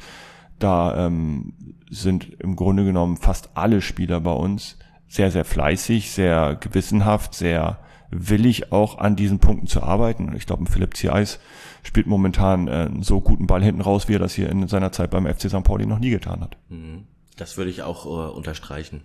[0.60, 1.54] da ähm,
[1.90, 7.80] sind im Grunde genommen fast alle Spieler bei uns sehr, sehr fleißig, sehr gewissenhaft, sehr
[8.10, 10.34] willig auch an diesen Punkten zu arbeiten.
[10.36, 11.40] Ich glaube, Philipp Zieis
[11.84, 14.92] spielt momentan äh, einen so guten Ball hinten raus, wie er das hier in seiner
[14.92, 15.64] Zeit beim FC St.
[15.64, 16.58] Pauli noch nie getan hat.
[16.70, 17.06] Mhm.
[17.38, 19.04] Das würde ich auch äh, unterstreichen.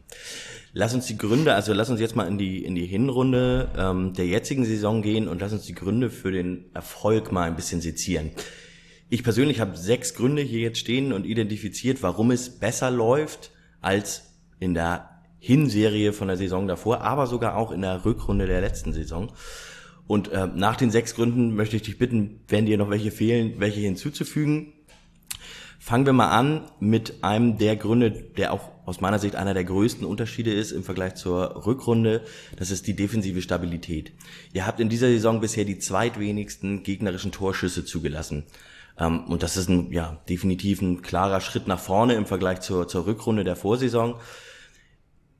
[0.73, 4.15] Lass uns die Gründe, also lass uns jetzt mal in die in die Hinrunde ähm,
[4.15, 7.83] der jetzigen Saison gehen und lass uns die Gründe für den Erfolg mal ein bisschen
[7.83, 8.31] sezieren.
[9.11, 13.51] Ich persönlich habe sechs Gründe hier jetzt stehen und identifiziert, warum es besser läuft
[13.83, 18.63] als in der Hinserie von der Saison davor, aber sogar auch in der Rückrunde der
[18.63, 19.33] letzten Saison.
[20.07, 23.55] Und äh, nach den sechs Gründen möchte ich dich bitten, wenn dir noch welche fehlen,
[23.59, 24.73] welche hinzuzufügen.
[25.85, 29.65] Fangen wir mal an mit einem der Gründe, der auch aus meiner Sicht einer der
[29.65, 32.23] größten Unterschiede ist im Vergleich zur Rückrunde.
[32.55, 34.13] Das ist die defensive Stabilität.
[34.53, 38.45] Ihr habt in dieser Saison bisher die zweitwenigsten gegnerischen Torschüsse zugelassen.
[38.97, 42.87] Ähm, und das ist ein, ja, definitiv ein klarer Schritt nach vorne im Vergleich zur,
[42.87, 44.21] zur Rückrunde der Vorsaison.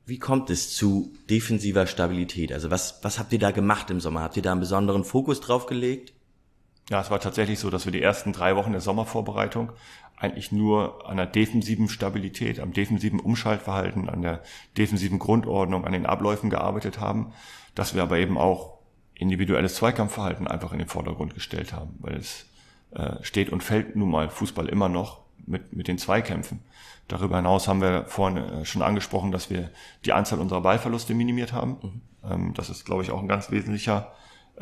[0.05, 2.51] Wie kommt es zu defensiver Stabilität?
[2.51, 4.19] Also was, was habt ihr da gemacht im Sommer?
[4.19, 6.11] Habt ihr da einen besonderen Fokus drauf gelegt?
[6.89, 9.71] Ja, es war tatsächlich so, dass wir die ersten drei Wochen der Sommervorbereitung
[10.17, 14.41] eigentlich nur an der defensiven Stabilität, am defensiven Umschaltverhalten, an der
[14.77, 17.33] defensiven Grundordnung, an den Abläufen gearbeitet haben,
[17.75, 18.77] dass wir aber eben auch
[19.15, 22.47] individuelles Zweikampfverhalten einfach in den Vordergrund gestellt haben, weil es
[22.91, 26.61] äh, steht und fällt nun mal Fußball immer noch mit, mit den Zweikämpfen.
[27.07, 29.69] Darüber hinaus haben wir vorhin äh, schon angesprochen, dass wir
[30.05, 31.77] die Anzahl unserer Ballverluste minimiert haben.
[31.81, 32.01] Mhm.
[32.29, 34.13] Ähm, das ist, glaube ich, auch ein ganz wesentlicher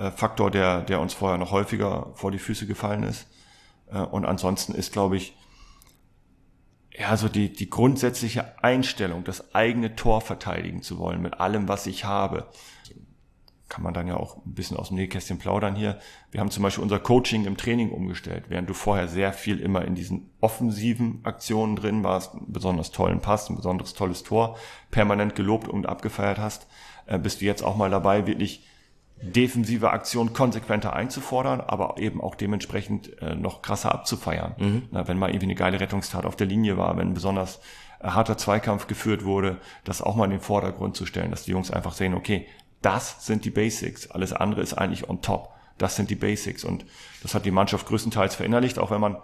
[0.09, 3.27] Faktor, der, der uns vorher noch häufiger vor die Füße gefallen ist.
[3.91, 5.35] Äh, und ansonsten ist, glaube ich,
[6.97, 11.87] ja, so die, die grundsätzliche Einstellung, das eigene Tor verteidigen zu wollen mit allem, was
[11.87, 12.47] ich habe.
[13.69, 15.99] Kann man dann ja auch ein bisschen aus dem Nähkästchen plaudern hier.
[16.31, 18.45] Wir haben zum Beispiel unser Coaching im Training umgestellt.
[18.49, 23.21] Während du vorher sehr viel immer in diesen offensiven Aktionen drin warst, einen besonders tollen
[23.21, 24.57] Pass, ein besonderes tolles Tor,
[24.89, 26.67] permanent gelobt und abgefeiert hast,
[27.05, 28.67] äh, bist du jetzt auch mal dabei, wirklich
[29.21, 34.55] defensive Aktion konsequenter einzufordern, aber eben auch dementsprechend äh, noch krasser abzufeiern.
[34.57, 34.83] Mhm.
[34.91, 37.59] Na, wenn mal irgendwie eine geile Rettungstat auf der Linie war, wenn besonders
[37.99, 41.51] äh, harter Zweikampf geführt wurde, das auch mal in den Vordergrund zu stellen, dass die
[41.51, 42.47] Jungs einfach sehen, okay,
[42.81, 45.49] das sind die Basics, alles andere ist eigentlich on top.
[45.77, 46.85] Das sind die Basics und
[47.21, 49.17] das hat die Mannschaft größtenteils verinnerlicht, auch wenn man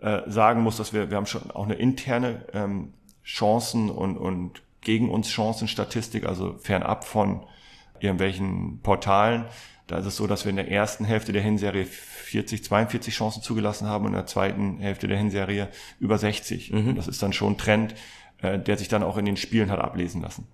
[0.00, 4.62] äh, sagen muss, dass wir, wir haben schon auch eine interne ähm, Chancen und, und
[4.80, 7.44] gegen uns Chancenstatistik, also fernab von
[8.00, 9.46] irgendwelchen Portalen.
[9.86, 13.42] Da ist es so, dass wir in der ersten Hälfte der Hinserie 40, 42 Chancen
[13.42, 16.72] zugelassen haben und in der zweiten Hälfte der Hinserie über 60.
[16.72, 16.94] Mhm.
[16.94, 17.94] Das ist dann schon ein Trend,
[18.42, 20.46] äh, der sich dann auch in den Spielen hat ablesen lassen.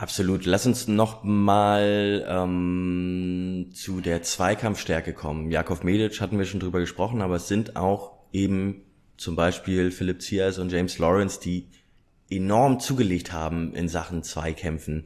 [0.00, 0.46] Absolut.
[0.46, 5.50] Lass uns noch mal ähm, zu der Zweikampfstärke kommen.
[5.50, 8.82] Jakov Medic hatten wir schon drüber gesprochen, aber es sind auch eben
[9.18, 11.68] zum Beispiel Philipp Ziers und James Lawrence, die
[12.30, 15.04] enorm zugelegt haben in Sachen Zweikämpfen.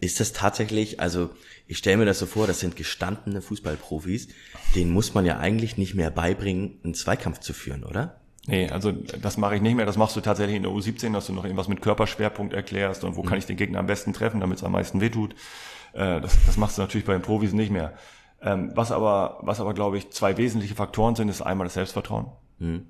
[0.00, 1.30] Ist das tatsächlich, also
[1.66, 4.28] ich stelle mir das so vor, das sind gestandene Fußballprofis,
[4.74, 8.20] denen muss man ja eigentlich nicht mehr beibringen, einen Zweikampf zu führen, oder?
[8.46, 9.84] Nee, also das mache ich nicht mehr.
[9.84, 13.16] Das machst du tatsächlich in der U17, dass du noch irgendwas mit Körperschwerpunkt erklärst und
[13.16, 13.26] wo mhm.
[13.26, 15.34] kann ich den Gegner am besten treffen, damit es am meisten wehtut.
[15.92, 17.94] Äh, das, das machst du natürlich bei den Profis nicht mehr.
[18.40, 22.26] Ähm, was aber, was aber glaube ich zwei wesentliche Faktoren sind, ist einmal das Selbstvertrauen.
[22.58, 22.86] Mhm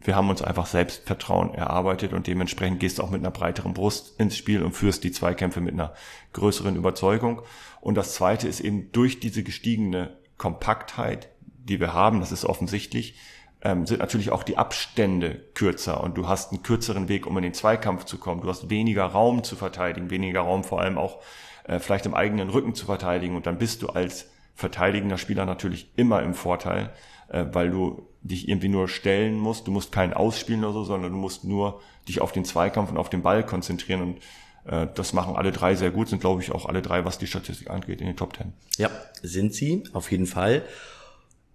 [0.00, 4.18] wir haben uns einfach Selbstvertrauen erarbeitet und dementsprechend gehst du auch mit einer breiteren Brust
[4.20, 5.94] ins Spiel und führst die Zweikämpfe mit einer
[6.32, 7.42] größeren Überzeugung.
[7.80, 13.16] Und das zweite ist eben durch diese gestiegene Kompaktheit, die wir haben, das ist offensichtlich,
[13.62, 17.42] ähm, sind natürlich auch die Abstände kürzer und du hast einen kürzeren Weg, um in
[17.42, 18.42] den Zweikampf zu kommen.
[18.42, 21.20] Du hast weniger Raum zu verteidigen, weniger Raum vor allem auch
[21.64, 25.90] äh, vielleicht im eigenen Rücken zu verteidigen und dann bist du als verteidigender Spieler natürlich
[25.96, 26.92] immer im Vorteil,
[27.28, 29.66] äh, weil du dich irgendwie nur stellen musst.
[29.66, 32.96] Du musst keinen ausspielen oder so, sondern du musst nur dich auf den Zweikampf und
[32.96, 34.18] auf den Ball konzentrieren und
[34.66, 37.26] äh, das machen alle drei sehr gut, sind glaube ich auch alle drei, was die
[37.26, 38.52] Statistik angeht, in den Top Ten.
[38.76, 38.90] Ja,
[39.22, 40.62] sind sie, auf jeden Fall.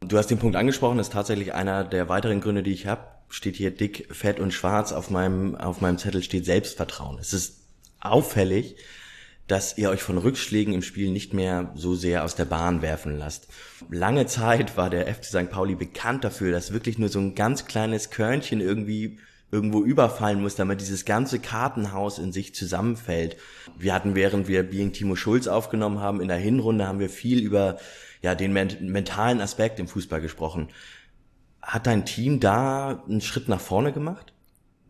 [0.02, 3.04] Du hast den Punkt angesprochen, ist tatsächlich einer der weiteren Gründe, die ich habe.
[3.30, 7.18] Steht hier dick, fett und schwarz auf meinem, auf meinem Zettel steht Selbstvertrauen.
[7.20, 7.62] Es ist
[8.02, 8.76] auffällig,
[9.48, 13.18] dass ihr euch von Rückschlägen im Spiel nicht mehr so sehr aus der Bahn werfen
[13.18, 13.48] lasst.
[13.90, 15.50] Lange Zeit war der FC St.
[15.50, 19.18] Pauli bekannt dafür, dass wirklich nur so ein ganz kleines Körnchen irgendwie
[19.52, 23.36] irgendwo überfallen muss, damit dieses ganze Kartenhaus in sich zusammenfällt.
[23.78, 27.42] Wir hatten, während wir Being Timo Schulz aufgenommen haben, in der Hinrunde haben wir viel
[27.44, 27.78] über
[28.22, 30.70] ja, den mentalen Aspekt im Fußball gesprochen.
[31.62, 34.31] Hat dein Team da einen Schritt nach vorne gemacht?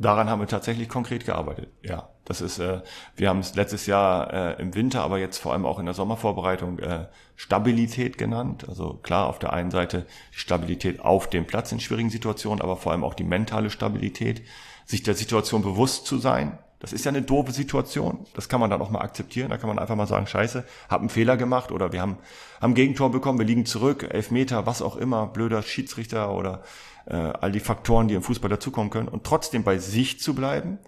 [0.02, 2.10] Daran haben wir tatsächlich konkret gearbeitet, ja.
[2.26, 2.82] Das ist, äh,
[3.16, 5.94] wir haben es letztes Jahr äh, im Winter, aber jetzt vor allem auch in der
[5.94, 8.66] Sommervorbereitung äh, Stabilität genannt.
[8.68, 12.78] Also klar, auf der einen Seite die Stabilität auf dem Platz in schwierigen Situationen, aber
[12.78, 14.44] vor allem auch die mentale Stabilität,
[14.86, 16.58] sich der Situation bewusst zu sein.
[16.82, 18.26] Das ist ja eine doofe Situation.
[18.34, 19.52] Das kann man dann auch mal akzeptieren.
[19.52, 22.18] Da kann man einfach mal sagen, scheiße, hab einen Fehler gemacht oder wir haben,
[22.60, 26.64] haben Gegentor bekommen, wir liegen zurück, elf Meter, was auch immer, blöder Schiedsrichter oder
[27.06, 29.10] äh, all die Faktoren, die im Fußball dazukommen können.
[29.10, 30.80] Und trotzdem bei sich zu bleiben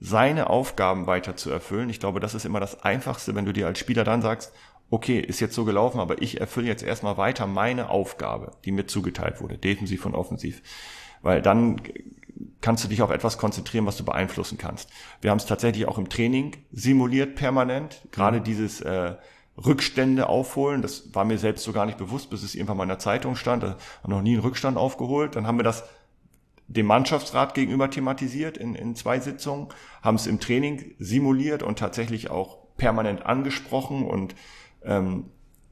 [0.00, 1.88] seine Aufgaben weiter zu erfüllen.
[1.88, 4.52] Ich glaube, das ist immer das Einfachste, wenn du dir als Spieler dann sagst,
[4.90, 8.86] okay, ist jetzt so gelaufen, aber ich erfülle jetzt erstmal weiter meine Aufgabe, die mir
[8.86, 10.62] zugeteilt wurde, defensiv und offensiv.
[11.20, 11.80] Weil dann
[12.60, 14.90] kannst du dich auf etwas konzentrieren, was du beeinflussen kannst.
[15.20, 18.02] Wir haben es tatsächlich auch im Training simuliert permanent.
[18.12, 19.16] Gerade dieses äh,
[19.56, 22.90] Rückstände aufholen, das war mir selbst so gar nicht bewusst, bis es irgendwann mal in
[22.90, 23.62] der Zeitung stand.
[23.62, 25.36] Da haben noch nie einen Rückstand aufgeholt.
[25.36, 25.84] Dann haben wir das
[26.68, 29.68] dem Mannschaftsrat gegenüber thematisiert in, in zwei Sitzungen,
[30.02, 34.34] haben es im Training simuliert und tatsächlich auch permanent angesprochen und
[34.84, 35.30] ähm,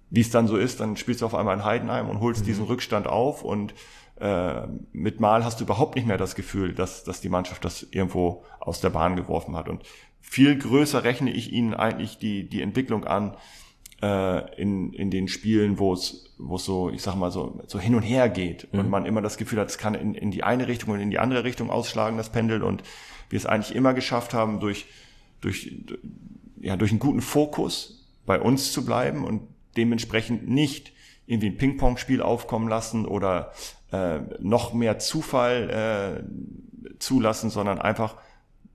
[0.09, 2.47] wie es dann so ist, dann spielst du auf einmal in Heidenheim und holst mhm.
[2.47, 3.75] diesen Rückstand auf und
[4.21, 7.87] äh, mit Mal hast du überhaupt nicht mehr das Gefühl, dass, dass die Mannschaft das
[7.91, 9.69] irgendwo aus der Bahn geworfen hat.
[9.69, 9.83] Und
[10.21, 13.37] viel größer rechne ich ihnen eigentlich die, die Entwicklung an,
[14.03, 17.79] äh, in, in den Spielen, wo es, wo es so, ich sag mal, so, so
[17.79, 18.81] hin und her geht mhm.
[18.81, 21.11] und man immer das Gefühl hat, es kann in, in die eine Richtung und in
[21.11, 22.83] die andere Richtung ausschlagen, das Pendel, und
[23.31, 24.87] wir es eigentlich immer geschafft haben, durch,
[25.41, 25.73] durch,
[26.61, 29.43] ja, durch einen guten Fokus bei uns zu bleiben und
[29.77, 30.93] dementsprechend nicht
[31.27, 33.53] irgendwie ein Ping-Pong-Spiel aufkommen lassen oder
[33.93, 38.17] äh, noch mehr Zufall äh, zulassen, sondern einfach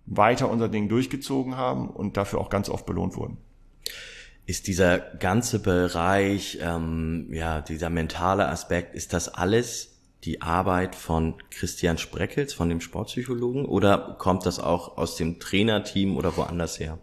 [0.05, 3.37] weiter unser Ding durchgezogen haben und dafür auch ganz oft belohnt wurden
[4.45, 11.35] ist dieser ganze Bereich, ähm, ja, dieser mentale Aspekt, ist das alles die Arbeit von
[11.49, 16.99] Christian Spreckels, von dem Sportpsychologen, oder kommt das auch aus dem Trainerteam oder woanders her?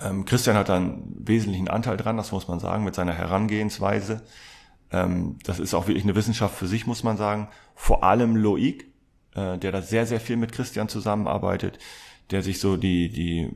[0.00, 4.22] Ähm, Christian hat da einen wesentlichen Anteil dran, das muss man sagen, mit seiner Herangehensweise.
[4.94, 7.48] Ähm, das ist auch wirklich eine Wissenschaft für sich, muss man sagen.
[7.74, 8.86] Vor allem Loic,
[9.34, 11.78] äh, der da sehr, sehr viel mit Christian zusammenarbeitet,
[12.30, 13.50] der sich so die, die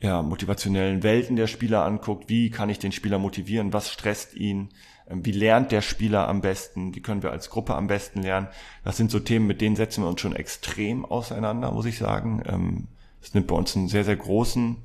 [0.00, 2.28] ja, motivationellen Welten der Spieler anguckt.
[2.28, 3.72] Wie kann ich den Spieler motivieren?
[3.72, 4.70] Was stresst ihn?
[5.08, 6.96] Ähm, wie lernt der Spieler am besten?
[6.96, 8.48] Wie können wir als Gruppe am besten lernen?
[8.82, 12.42] Das sind so Themen, mit denen setzen wir uns schon extrem auseinander, muss ich sagen.
[12.46, 12.88] Ähm,
[13.22, 14.78] es nimmt bei uns einen sehr, sehr großen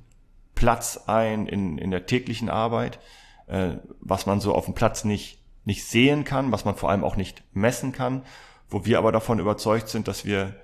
[0.54, 3.00] Platz ein in, in der täglichen Arbeit,
[3.48, 7.04] äh, was man so auf dem Platz nicht, nicht sehen kann, was man vor allem
[7.04, 8.24] auch nicht messen kann,
[8.70, 10.56] wo wir aber davon überzeugt sind, dass wir,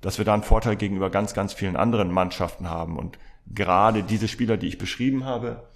[0.00, 2.98] dass wir da einen Vorteil gegenüber ganz, ganz vielen anderen Mannschaften haben.
[2.98, 5.68] Und gerade diese Spieler, die ich beschrieben habe,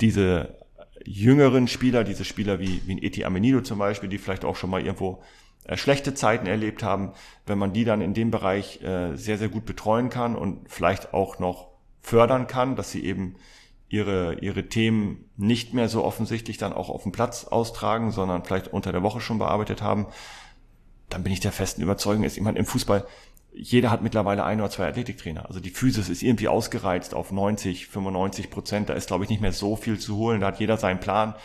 [0.00, 0.58] diese
[1.04, 4.70] jüngeren Spieler, diese Spieler wie, wie ein Eti Amenido zum Beispiel, die vielleicht auch schon
[4.70, 5.22] mal irgendwo
[5.64, 7.12] äh, schlechte Zeiten erlebt haben,
[7.46, 11.14] wenn man die dann in dem Bereich äh, sehr, sehr gut betreuen kann und vielleicht
[11.14, 11.68] auch noch
[12.00, 13.36] fördern kann, dass sie eben
[13.94, 18.68] ihre, ihre Themen nicht mehr so offensichtlich dann auch auf dem Platz austragen, sondern vielleicht
[18.68, 20.06] unter der Woche schon bearbeitet haben,
[21.08, 23.06] dann bin ich der festen Überzeugung, ist, meine, im Fußball
[23.56, 25.46] jeder hat mittlerweile ein oder zwei Athletiktrainer.
[25.46, 28.88] Also die Physis ist irgendwie ausgereizt auf 90, 95 Prozent.
[28.88, 30.40] Da ist, glaube ich, nicht mehr so viel zu holen.
[30.40, 31.36] Da hat jeder seinen Plan.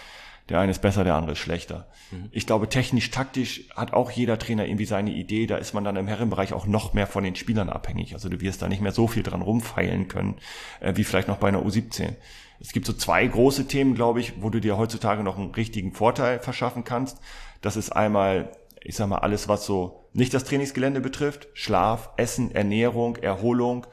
[0.49, 1.87] Der eine ist besser, der andere ist schlechter.
[2.11, 2.29] Mhm.
[2.31, 5.47] Ich glaube, technisch, taktisch hat auch jeder Trainer irgendwie seine Idee.
[5.47, 8.13] Da ist man dann im Herrenbereich auch noch mehr von den Spielern abhängig.
[8.13, 10.37] Also du wirst da nicht mehr so viel dran rumfeilen können,
[10.79, 12.15] äh, wie vielleicht noch bei einer U17.
[12.59, 15.93] Es gibt so zwei große Themen, glaube ich, wo du dir heutzutage noch einen richtigen
[15.93, 17.19] Vorteil verschaffen kannst.
[17.61, 22.53] Das ist einmal ich sag mal, alles, was so nicht das Trainingsgelände betrifft, Schlaf, Essen,
[22.53, 23.85] Ernährung, Erholung,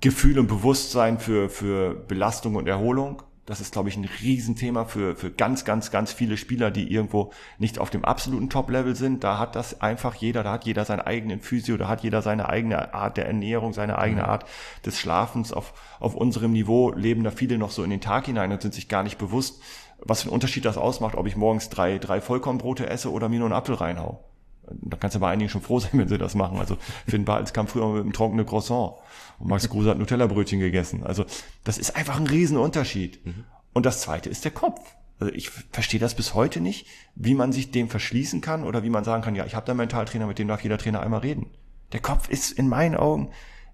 [0.00, 3.22] Gefühl und Bewusstsein für, für Belastung und Erholung.
[3.48, 7.32] Das ist, glaube ich, ein Riesenthema für, für ganz, ganz, ganz viele Spieler, die irgendwo
[7.58, 9.24] nicht auf dem absoluten Top-Level sind.
[9.24, 12.50] Da hat das einfach jeder, da hat jeder seinen eigenen Physio, da hat jeder seine
[12.50, 14.28] eigene Art der Ernährung, seine eigene.
[14.28, 14.44] Art
[14.84, 15.52] des Schlafens.
[15.52, 18.74] Auf, auf unserem Niveau leben da viele noch so in den Tag hinein und sind
[18.74, 19.62] sich gar nicht bewusst,
[19.98, 23.38] was für einen Unterschied das ausmacht, ob ich morgens drei, drei Vollkornbrote esse oder mir
[23.38, 24.27] nur einen Apfel reinhau.
[24.70, 26.58] Da kannst du bei einigen schon froh sein, wenn sie das machen.
[26.58, 28.94] Also Finn Bartels kam früher mit einem trockenen Croissant
[29.38, 31.04] und Max Kruse hat Nutella-Brötchen gegessen.
[31.04, 31.24] Also
[31.64, 33.24] das ist einfach ein Riesenunterschied.
[33.24, 33.44] Mhm.
[33.72, 34.80] Und das zweite ist der Kopf.
[35.20, 38.90] Also ich verstehe das bis heute nicht, wie man sich dem verschließen kann oder wie
[38.90, 41.20] man sagen kann, ja, ich habe da einen Mentaltrainer, mit dem darf jeder Trainer einmal
[41.20, 41.46] reden.
[41.92, 43.30] Der Kopf ist in meinen Augen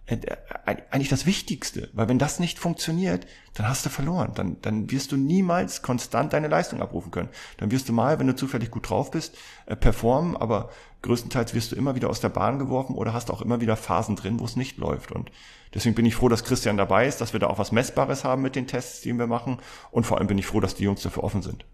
[0.07, 4.33] eigentlich das Wichtigste, weil wenn das nicht funktioniert, dann hast du verloren.
[4.35, 7.31] Dann, dann wirst du niemals konstant deine Leistung abrufen können.
[7.57, 9.35] Dann wirst du mal, wenn du zufällig gut drauf bist,
[9.65, 10.69] äh, performen, aber
[11.01, 14.17] größtenteils wirst du immer wieder aus der Bahn geworfen oder hast auch immer wieder Phasen
[14.17, 15.11] drin, wo es nicht läuft.
[15.11, 15.31] Und
[15.73, 18.43] deswegen bin ich froh, dass Christian dabei ist, dass wir da auch was Messbares haben
[18.43, 19.59] mit den Tests, die wir machen.
[19.91, 21.65] Und vor allem bin ich froh, dass die Jungs dafür offen sind.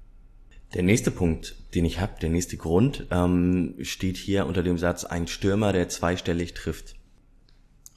[0.74, 5.04] Der nächste Punkt, den ich habe, der nächste Grund, ähm, steht hier unter dem Satz,
[5.04, 6.94] ein Stürmer, der zweistellig trifft.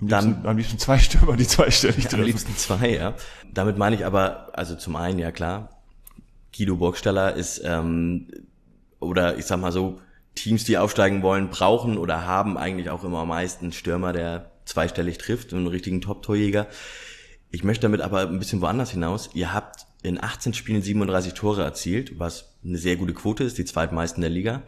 [0.08, 2.22] Liebsten, dann, am liebsten zwei Stürmer, die zweistellig treffen.
[2.22, 3.14] Am liebsten zwei, ja.
[3.54, 5.70] Damit meine ich aber, also zum einen, ja klar,
[6.56, 8.28] Guido Burgstaller ist, ähm,
[8.99, 9.99] oder ich sag mal so,
[10.36, 15.18] Teams, die aufsteigen wollen, brauchen oder haben eigentlich auch immer am meisten Stürmer, der zweistellig
[15.18, 16.68] trifft, einen richtigen Top-Torjäger.
[17.51, 19.30] Ich möchte damit aber ein bisschen woanders hinaus.
[19.34, 23.66] Ihr habt in 18 Spielen 37 Tore erzielt, was eine sehr gute Quote ist, die
[23.66, 24.64] zweitmeisten der Liga.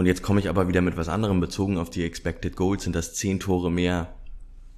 [0.00, 2.96] Und jetzt komme ich aber wieder mit was anderem bezogen auf die Expected Goals, sind
[2.96, 4.14] das zehn Tore mehr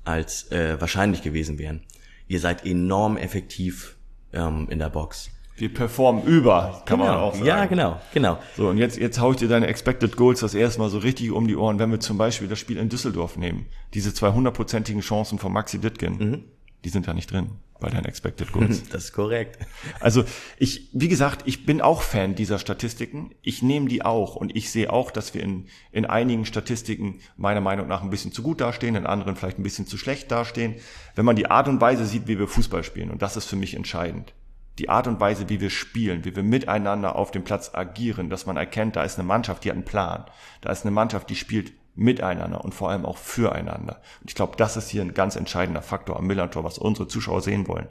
[0.03, 1.83] als äh, wahrscheinlich gewesen wären.
[2.27, 3.95] Ihr seid enorm effektiv
[4.33, 5.31] ähm, in der Box.
[5.55, 7.13] Wir performen über, kann genau.
[7.13, 7.47] man auch sagen.
[7.47, 8.41] Ja, genau, genau.
[8.57, 11.31] So, und jetzt, jetzt hau ich dir deine Expected Goals das erste Mal so richtig
[11.31, 13.67] um die Ohren, wenn wir zum Beispiel das Spiel in Düsseldorf nehmen.
[13.95, 16.45] Diese 200-prozentigen Chancen von Maxi Dittgen, mhm.
[16.85, 17.51] Die sind ja nicht drin
[17.83, 18.85] bei deinen Expected Goals.
[18.93, 19.59] Das ist korrekt.
[20.01, 20.25] Also
[20.57, 23.35] ich, wie gesagt, ich bin auch Fan dieser Statistiken.
[23.43, 27.61] Ich nehme die auch und ich sehe auch, dass wir in, in einigen Statistiken meiner
[27.61, 30.77] Meinung nach ein bisschen zu gut dastehen, in anderen vielleicht ein bisschen zu schlecht dastehen.
[31.17, 33.57] Wenn man die Art und Weise sieht, wie wir Fußball spielen, und das ist für
[33.57, 34.33] mich entscheidend.
[34.79, 38.47] Die Art und Weise, wie wir spielen, wie wir miteinander auf dem Platz agieren, dass
[38.47, 40.25] man erkennt, da ist eine Mannschaft, die hat einen Plan.
[40.61, 44.01] Da ist eine Mannschaft, die spielt miteinander und vor allem auch füreinander.
[44.21, 47.43] Und ich glaube, das ist hier ein ganz entscheidender Faktor am Millantor, was unsere Zuschauer
[47.43, 47.89] sehen wollen.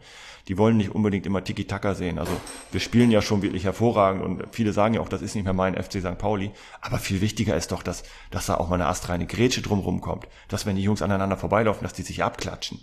[0.48, 2.18] Die wollen nicht unbedingt immer Tiki-Taka sehen.
[2.18, 2.32] Also
[2.72, 5.54] wir spielen ja schon wirklich hervorragend und viele sagen ja auch, das ist nicht mehr
[5.54, 6.18] mein FC St.
[6.18, 6.52] Pauli.
[6.82, 10.28] Aber viel wichtiger ist doch, dass, dass da auch mal eine astreine Grätsche drumherum kommt.
[10.48, 12.80] Dass wenn die Jungs aneinander vorbeilaufen, dass die sich abklatschen.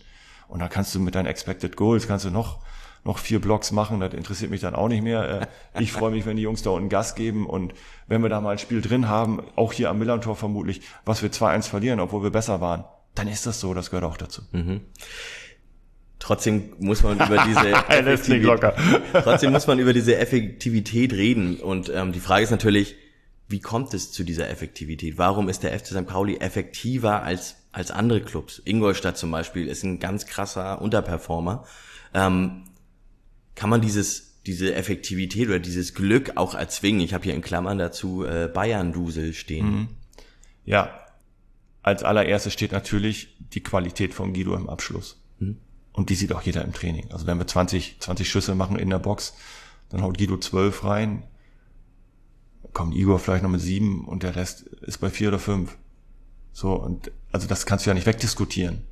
[0.46, 2.60] Und dann kannst du mit deinen Expected Goals, kannst du noch
[3.08, 5.48] noch vier Blocks machen, das interessiert mich dann auch nicht mehr.
[5.74, 7.72] Äh, ich freue mich, wenn die Jungs da unten Gas geben und
[8.06, 11.30] wenn wir da mal ein Spiel drin haben, auch hier am Millantor vermutlich, was wir
[11.30, 12.84] 2-1 verlieren, obwohl wir besser waren,
[13.14, 14.42] dann ist das so, das gehört auch dazu.
[14.52, 14.82] Mhm.
[16.18, 18.74] Trotzdem muss man über diese Effektivität,
[19.14, 22.96] trotzdem muss man über diese Effektivität reden und ähm, die Frage ist natürlich,
[23.48, 25.16] wie kommt es zu dieser Effektivität?
[25.16, 26.06] Warum ist der FC St.
[26.06, 28.60] Pauli effektiver als als andere Clubs?
[28.66, 31.64] Ingolstadt zum Beispiel ist ein ganz krasser Unterperformer.
[32.12, 32.64] Ähm,
[33.58, 37.02] kann man dieses diese Effektivität oder dieses Glück auch erzwingen.
[37.02, 39.70] Ich habe hier in Klammern dazu äh, Bayern-Dusel stehen.
[39.70, 39.88] Mhm.
[40.64, 41.04] Ja,
[41.82, 45.20] als allererstes steht natürlich die Qualität von Guido im Abschluss.
[45.38, 45.58] Mhm.
[45.92, 47.10] Und die sieht auch jeder im Training.
[47.10, 49.34] Also wenn wir 20, 20 Schüsse machen in der Box,
[49.90, 51.24] dann haut Guido 12 rein,
[52.72, 55.76] kommt Igor vielleicht noch mit sieben und der Rest ist bei vier oder fünf.
[56.52, 58.84] So, und also das kannst du ja nicht wegdiskutieren.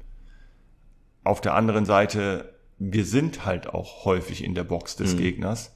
[1.25, 5.19] Auf der anderen Seite, wir sind halt auch häufig in der Box des mhm.
[5.19, 5.75] Gegners.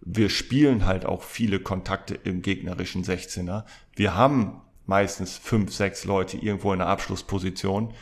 [0.00, 3.64] Wir spielen halt auch viele Kontakte im gegnerischen 16er.
[3.94, 7.92] Wir haben meistens fünf, sechs Leute irgendwo in der Abschlussposition.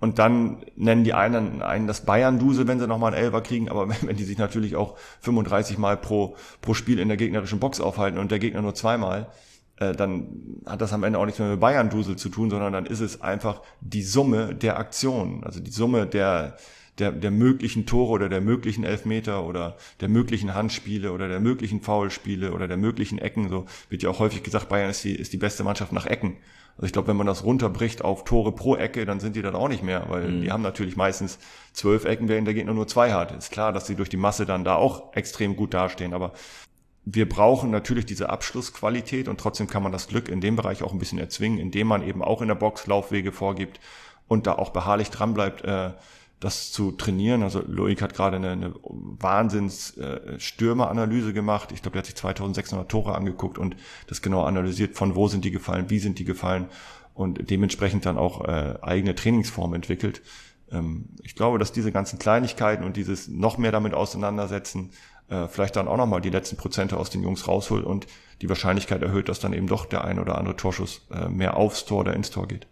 [0.00, 3.88] Und dann nennen die einen, einen das Bayern-Dusel, wenn sie nochmal einen Elfer kriegen, aber
[3.88, 7.80] wenn, wenn die sich natürlich auch 35 Mal pro, pro Spiel in der gegnerischen Box
[7.80, 9.28] aufhalten und der Gegner nur zweimal,
[9.76, 12.86] äh, dann hat das am Ende auch nichts mehr mit Bayern-Dusel zu tun, sondern dann
[12.86, 16.56] ist es einfach die Summe der Aktionen, also die Summe der,
[16.98, 21.80] der, der möglichen Tore oder der möglichen Elfmeter oder der möglichen Handspiele oder der möglichen
[21.80, 23.48] Foulspiele oder der möglichen Ecken.
[23.48, 26.36] So wird ja auch häufig gesagt, Bayern ist die, ist die beste Mannschaft nach Ecken.
[26.76, 29.56] Also ich glaube, wenn man das runterbricht auf Tore pro Ecke, dann sind die dann
[29.56, 30.42] auch nicht mehr, weil mhm.
[30.42, 31.40] die haben natürlich meistens
[31.72, 33.32] zwölf Ecken, während der Gegner nur zwei hat.
[33.36, 36.32] Ist klar, dass sie durch die Masse dann da auch extrem gut dastehen, aber
[37.04, 40.92] wir brauchen natürlich diese Abschlussqualität und trotzdem kann man das Glück in dem Bereich auch
[40.92, 43.80] ein bisschen erzwingen, indem man eben auch in der Box Laufwege vorgibt
[44.28, 45.92] und da auch beharrlich dranbleibt, äh,
[46.40, 47.42] das zu trainieren.
[47.42, 50.38] Also Loic hat gerade eine, eine wahnsinns äh,
[51.32, 51.72] gemacht.
[51.72, 53.76] Ich glaube, er hat sich 2600 Tore angeguckt und
[54.06, 56.66] das genau analysiert, von wo sind die gefallen, wie sind die gefallen
[57.14, 60.22] und dementsprechend dann auch äh, eigene Trainingsformen entwickelt.
[60.70, 64.90] Ähm, ich glaube, dass diese ganzen Kleinigkeiten und dieses noch mehr damit auseinandersetzen
[65.28, 68.06] äh, vielleicht dann auch nochmal die letzten Prozente aus den Jungs rausholt und
[68.40, 71.84] die Wahrscheinlichkeit erhöht, dass dann eben doch der ein oder andere Torschuss äh, mehr aufs
[71.84, 72.66] Tor oder ins Tor geht.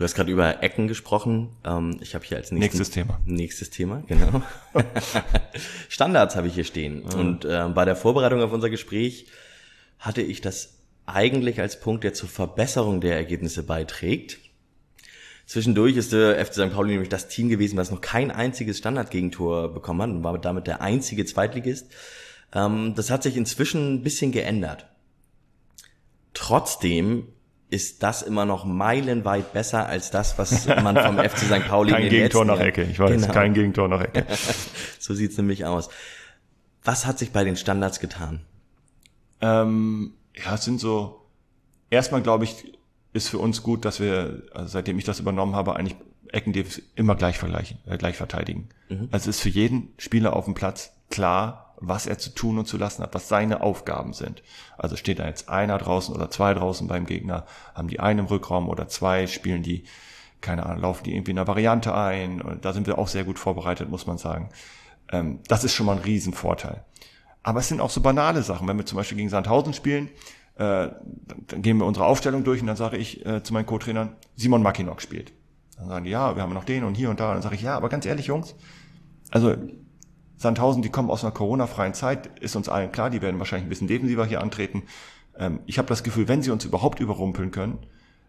[0.00, 1.50] Du hast gerade über Ecken gesprochen.
[1.62, 3.20] Ähm, ich habe hier als nächsten, nächstes Thema.
[3.26, 4.40] Nächstes Thema, genau.
[5.90, 7.02] Standards habe ich hier stehen.
[7.02, 7.20] Mhm.
[7.20, 9.26] Und äh, bei der Vorbereitung auf unser Gespräch
[9.98, 14.38] hatte ich das eigentlich als Punkt, der zur Verbesserung der Ergebnisse beiträgt.
[15.44, 16.72] Zwischendurch ist der FC St.
[16.72, 20.66] Pauli nämlich das Team gewesen, das noch kein einziges Standardgegentor bekommen hat und war damit
[20.66, 21.92] der einzige Zweitligist.
[22.54, 24.86] Ähm, das hat sich inzwischen ein bisschen geändert.
[26.32, 27.26] Trotzdem
[27.70, 31.68] ist das immer noch meilenweit besser als das, was man vom FC St.
[31.68, 33.32] Pauli kein in den Gegentor nach Ecke, ich weiß, genau.
[33.32, 34.26] kein Gegentor nach Ecke.
[34.98, 35.88] so sieht's nämlich aus.
[36.82, 38.40] Was hat sich bei den Standards getan?
[39.40, 41.26] Ähm, ja, es sind so,
[41.90, 42.72] erstmal glaube ich,
[43.12, 45.96] ist für uns gut, dass wir, also seitdem ich das übernommen habe, eigentlich
[46.32, 46.54] Ecken
[46.94, 48.68] immer gleich vergleichen, äh, gleich verteidigen.
[48.88, 49.08] Mhm.
[49.10, 52.66] Also es ist für jeden Spieler auf dem Platz klar, was er zu tun und
[52.66, 54.42] zu lassen hat, was seine Aufgaben sind.
[54.76, 58.24] Also steht da jetzt einer draußen oder zwei draußen beim Gegner, haben die einen im
[58.26, 59.84] Rückraum oder zwei, spielen die,
[60.40, 62.42] keine Ahnung, laufen die irgendwie in einer Variante ein.
[62.42, 64.50] Und da sind wir auch sehr gut vorbereitet, muss man sagen.
[65.10, 66.84] Ähm, das ist schon mal ein Riesenvorteil.
[67.42, 68.68] Aber es sind auch so banale Sachen.
[68.68, 70.08] Wenn wir zum Beispiel gegen Sandhausen spielen,
[70.56, 70.88] äh,
[71.46, 74.62] dann gehen wir unsere Aufstellung durch und dann sage ich äh, zu meinen Co-Trainern, Simon
[74.62, 75.32] Mackinock spielt.
[75.78, 77.28] Dann sagen die, ja, wir haben noch den und hier und da.
[77.28, 78.54] Und dann sage ich, ja, aber ganz ehrlich, Jungs,
[79.30, 79.56] also
[80.40, 83.68] Sandhausen, die kommen aus einer Corona-freien Zeit, ist uns allen klar, die werden wahrscheinlich ein
[83.68, 84.84] bisschen defensiver hier antreten.
[85.38, 87.78] Ähm, ich habe das Gefühl, wenn sie uns überhaupt überrumpeln können,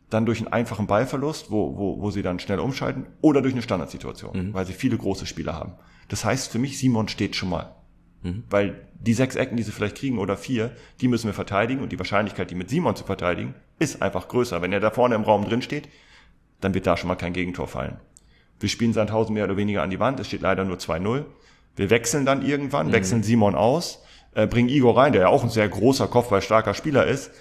[0.10, 3.62] dann durch einen einfachen Ballverlust, wo, wo, wo sie dann schnell umschalten, oder durch eine
[3.62, 4.54] Standardsituation, mhm.
[4.54, 5.76] weil sie viele große Spieler haben.
[6.10, 7.78] Das heißt für mich, Simon steht schon mal.
[8.24, 8.44] Mhm.
[8.50, 11.94] Weil die sechs Ecken, die sie vielleicht kriegen, oder vier, die müssen wir verteidigen und
[11.94, 14.62] die Wahrscheinlichkeit, die mit Simon zu verteidigen, ist einfach größer.
[14.62, 15.88] Wenn er da vorne im Raum drin steht,
[16.60, 18.02] dann wird da schon mal kein Gegentor fallen.
[18.60, 21.24] Wir spielen Sandhausen mehr oder weniger an die Wand, es steht leider nur 2-0.
[21.76, 22.92] Wir wechseln dann irgendwann, mhm.
[22.94, 24.04] wechseln Simon aus,
[24.34, 27.32] äh, bringen Igor rein, der ja auch ein sehr großer, kopfballstarker Spieler ist.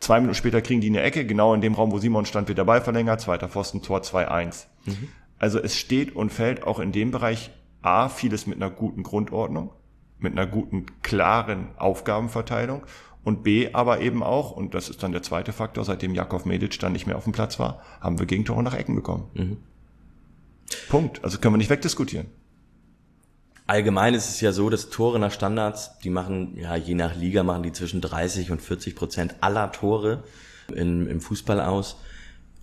[0.00, 2.58] Zwei Minuten später kriegen die eine Ecke, genau in dem Raum, wo Simon stand, wird
[2.58, 4.66] der Ball verlängert, zweiter Pfosten, Tor 2-1.
[4.84, 5.08] Mhm.
[5.38, 7.50] Also es steht und fällt auch in dem Bereich
[7.82, 9.72] A, vieles mit einer guten Grundordnung,
[10.18, 12.82] mit einer guten, klaren Aufgabenverteilung
[13.24, 16.78] und B, aber eben auch, und das ist dann der zweite Faktor, seitdem Jakov Medic
[16.78, 19.30] dann nicht mehr auf dem Platz war, haben wir Gegentore nach Ecken bekommen.
[19.34, 19.56] Mhm.
[20.88, 21.24] Punkt.
[21.24, 22.26] Also können wir nicht wegdiskutieren.
[23.66, 27.42] Allgemein ist es ja so, dass Tore nach Standards, die machen, ja, je nach Liga
[27.42, 30.22] machen die zwischen 30 und 40 Prozent aller Tore
[30.72, 31.96] in, im Fußball aus.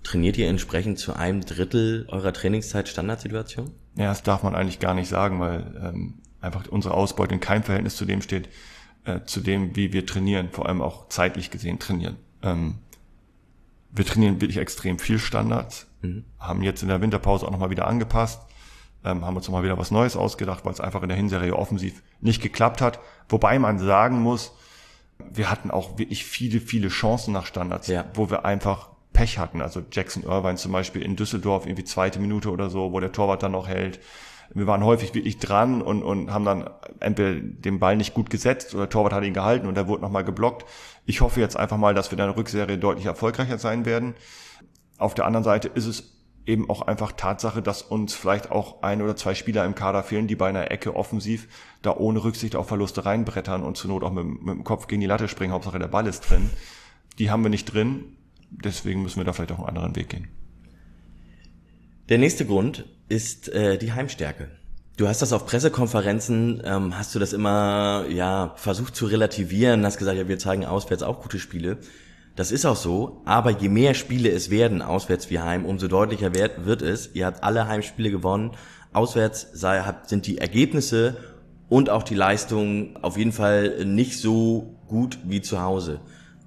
[0.03, 3.71] Trainiert ihr entsprechend zu einem Drittel eurer Trainingszeit Standardsituation?
[3.95, 7.63] Ja, das darf man eigentlich gar nicht sagen, weil ähm, einfach unsere Ausbeute in keinem
[7.63, 8.47] Verhältnis zu dem steht,
[9.03, 12.15] äh, zu dem, wie wir trainieren, vor allem auch zeitlich gesehen trainieren.
[12.41, 12.75] Ähm,
[13.91, 16.23] wir trainieren wirklich extrem viel Standards, mhm.
[16.39, 18.41] haben jetzt in der Winterpause auch nochmal wieder angepasst
[19.05, 22.01] ähm, haben uns mal wieder was Neues ausgedacht, weil es einfach in der Hinserie offensiv
[22.21, 22.99] nicht geklappt hat.
[23.29, 24.53] Wobei man sagen muss,
[25.19, 28.05] wir hatten auch wirklich viele, viele Chancen nach Standards, ja.
[28.13, 29.61] wo wir einfach Pech hatten.
[29.61, 33.43] Also Jackson Irvine zum Beispiel in Düsseldorf, irgendwie zweite Minute oder so, wo der Torwart
[33.43, 33.99] dann noch hält.
[34.53, 38.73] Wir waren häufig wirklich dran und, und haben dann entweder den Ball nicht gut gesetzt
[38.73, 40.65] oder der Torwart hat ihn gehalten und er wurde nochmal geblockt.
[41.05, 44.15] Ich hoffe jetzt einfach mal, dass wir in der Rückserie deutlich erfolgreicher sein werden.
[44.97, 46.12] Auf der anderen Seite ist es
[46.45, 50.27] eben auch einfach Tatsache, dass uns vielleicht auch ein oder zwei Spieler im Kader fehlen,
[50.27, 51.47] die bei einer Ecke offensiv
[51.81, 55.01] da ohne Rücksicht auf Verluste reinbrettern und zur Not auch mit, mit dem Kopf gegen
[55.01, 56.49] die Latte springen, Hauptsache der Ball ist drin.
[57.19, 58.17] Die haben wir nicht drin,
[58.49, 60.27] deswegen müssen wir da vielleicht auch einen anderen Weg gehen.
[62.09, 64.49] Der nächste Grund ist äh, die Heimstärke.
[64.97, 69.97] Du hast das auf Pressekonferenzen, ähm, hast du das immer ja versucht zu relativieren, hast
[69.97, 71.79] gesagt, ja, wir zeigen auswärts auch gute Spiele.
[72.35, 76.33] Das ist auch so, aber je mehr Spiele es werden, auswärts wie heim, umso deutlicher
[76.33, 77.13] wird, es.
[77.13, 78.51] Ihr habt alle Heimspiele gewonnen.
[78.91, 81.17] Auswärts sei, sind die Ergebnisse
[81.69, 85.99] und auch die Leistungen auf jeden Fall nicht so gut wie zu Hause.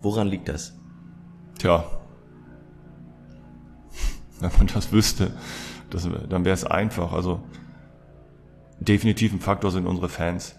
[0.02, 0.74] Woran liegt das?
[1.58, 1.84] Tja,
[4.40, 5.30] wenn man das wüsste,
[5.90, 7.12] das, dann wäre es einfach.
[7.12, 7.40] Also
[8.80, 10.56] definitiv ein Faktor sind unsere Fans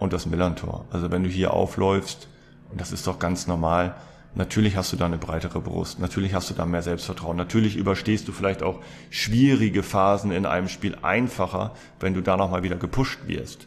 [0.00, 0.84] und das Millantor.
[0.90, 2.28] Also wenn du hier aufläufst,
[2.70, 3.94] und das ist doch ganz normal,
[4.34, 8.28] Natürlich hast du da eine breitere Brust, natürlich hast du da mehr Selbstvertrauen, natürlich überstehst
[8.28, 13.20] du vielleicht auch schwierige Phasen in einem Spiel einfacher, wenn du da nochmal wieder gepusht
[13.26, 13.66] wirst.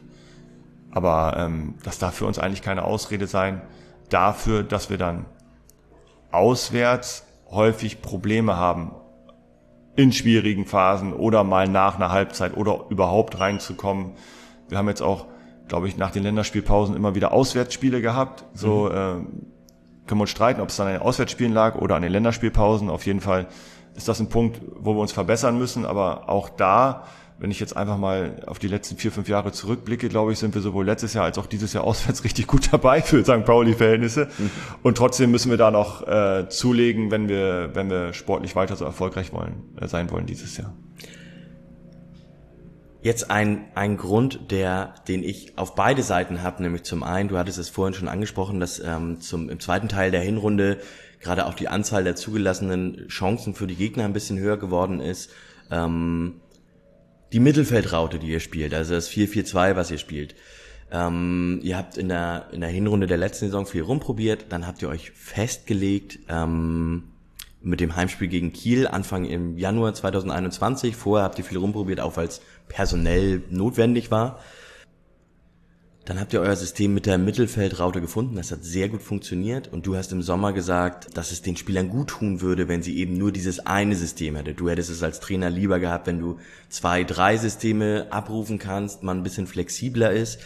[0.91, 3.61] Aber ähm, das darf für uns eigentlich keine Ausrede sein
[4.09, 5.25] dafür, dass wir dann
[6.31, 8.91] auswärts häufig Probleme haben,
[9.95, 14.13] in schwierigen Phasen oder mal nach einer Halbzeit oder überhaupt reinzukommen.
[14.69, 15.25] Wir haben jetzt auch,
[15.67, 18.45] glaube ich, nach den Länderspielpausen immer wieder Auswärtsspiele gehabt.
[18.53, 18.95] So mhm.
[18.95, 19.50] äh,
[20.11, 22.89] können wir uns streiten, ob es dann an den Auswärtsspielen lag oder an den Länderspielpausen.
[22.89, 23.47] Auf jeden Fall
[23.95, 25.85] ist das ein Punkt, wo wir uns verbessern müssen.
[25.85, 27.05] Aber auch da,
[27.39, 30.53] wenn ich jetzt einfach mal auf die letzten vier, fünf Jahre zurückblicke, glaube ich, sind
[30.53, 33.45] wir sowohl letztes Jahr als auch dieses Jahr auswärts richtig gut dabei für St.
[33.45, 34.27] Pauli-Verhältnisse.
[34.37, 34.51] Mhm.
[34.83, 38.83] Und trotzdem müssen wir da noch äh, zulegen, wenn wir, wenn wir sportlich weiter so
[38.83, 40.73] erfolgreich wollen, äh, sein wollen dieses Jahr.
[43.03, 47.37] Jetzt ein, ein Grund, der, den ich auf beide Seiten habe, nämlich zum einen, du
[47.37, 50.77] hattest es vorhin schon angesprochen, dass ähm, zum, im zweiten Teil der Hinrunde
[51.19, 55.31] gerade auch die Anzahl der zugelassenen Chancen für die Gegner ein bisschen höher geworden ist.
[55.71, 56.41] Ähm,
[57.33, 60.35] die Mittelfeldraute, die ihr spielt, also das 4-4-2, was ihr spielt.
[60.91, 64.81] Ähm, ihr habt in der, in der Hinrunde der letzten Saison viel rumprobiert, dann habt
[64.81, 67.03] ihr euch festgelegt ähm,
[67.61, 70.95] mit dem Heimspiel gegen Kiel Anfang im Januar 2021.
[70.95, 72.41] Vorher habt ihr viel rumprobiert, auch weil es
[72.71, 74.39] personell notwendig war.
[76.05, 78.35] Dann habt ihr euer System mit der Mittelfeldraute gefunden.
[78.35, 79.71] Das hat sehr gut funktioniert.
[79.71, 82.97] Und du hast im Sommer gesagt, dass es den Spielern gut tun würde, wenn sie
[82.97, 84.55] eben nur dieses eine System hätte.
[84.55, 89.19] Du hättest es als Trainer lieber gehabt, wenn du zwei, drei Systeme abrufen kannst, man
[89.19, 90.39] ein bisschen flexibler ist.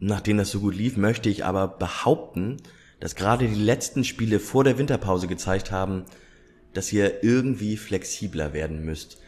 [0.00, 2.56] Nachdem das so gut lief, möchte ich aber behaupten,
[2.98, 6.04] dass gerade die letzten Spiele vor der Winterpause gezeigt haben,
[6.72, 9.18] dass ihr irgendwie flexibler werden müsst.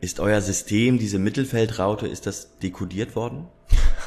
[0.00, 3.48] Ist euer System, diese Mittelfeldraute, ist das dekodiert worden?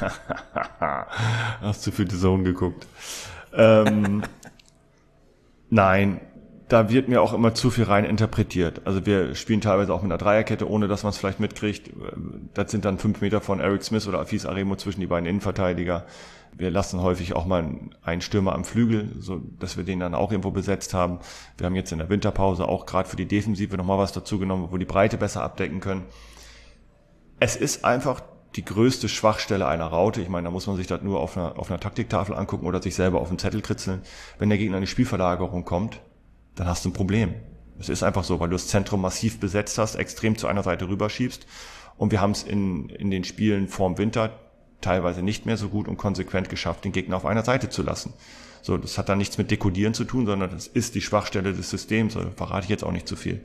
[1.60, 2.88] Hast du für die Zone geguckt?
[3.52, 4.22] Ähm,
[5.70, 6.20] nein,
[6.68, 8.82] da wird mir auch immer zu viel rein interpretiert.
[8.84, 11.90] Also wir spielen teilweise auch mit einer Dreierkette, ohne dass man es vielleicht mitkriegt.
[12.54, 16.06] Das sind dann fünf Meter von Eric Smith oder Afis Aremo zwischen die beiden Innenverteidiger.
[16.56, 17.68] Wir lassen häufig auch mal
[18.02, 21.18] einen Stürmer am Flügel, so dass wir den dann auch irgendwo besetzt haben.
[21.56, 24.68] Wir haben jetzt in der Winterpause auch gerade für die Defensive nochmal was dazu genommen,
[24.70, 26.04] wo die Breite besser abdecken können.
[27.40, 28.22] Es ist einfach
[28.56, 30.20] die größte Schwachstelle einer Raute.
[30.20, 32.80] Ich meine, da muss man sich das nur auf einer, auf einer Taktiktafel angucken oder
[32.80, 34.02] sich selber auf dem Zettel kritzeln.
[34.38, 36.00] Wenn der Gegner in die Spielverlagerung kommt,
[36.54, 37.34] dann hast du ein Problem.
[37.78, 40.88] Es ist einfach so, weil du das Zentrum massiv besetzt hast, extrem zu einer Seite
[40.88, 41.46] rüberschiebst.
[41.96, 44.30] Und wir haben es in, in den Spielen vorm Winter
[44.84, 48.12] teilweise nicht mehr so gut und konsequent geschafft, den Gegner auf einer Seite zu lassen.
[48.62, 51.70] So, das hat dann nichts mit Dekodieren zu tun, sondern das ist die Schwachstelle des
[51.70, 52.16] Systems.
[52.16, 53.44] Also verrate ich jetzt auch nicht zu viel.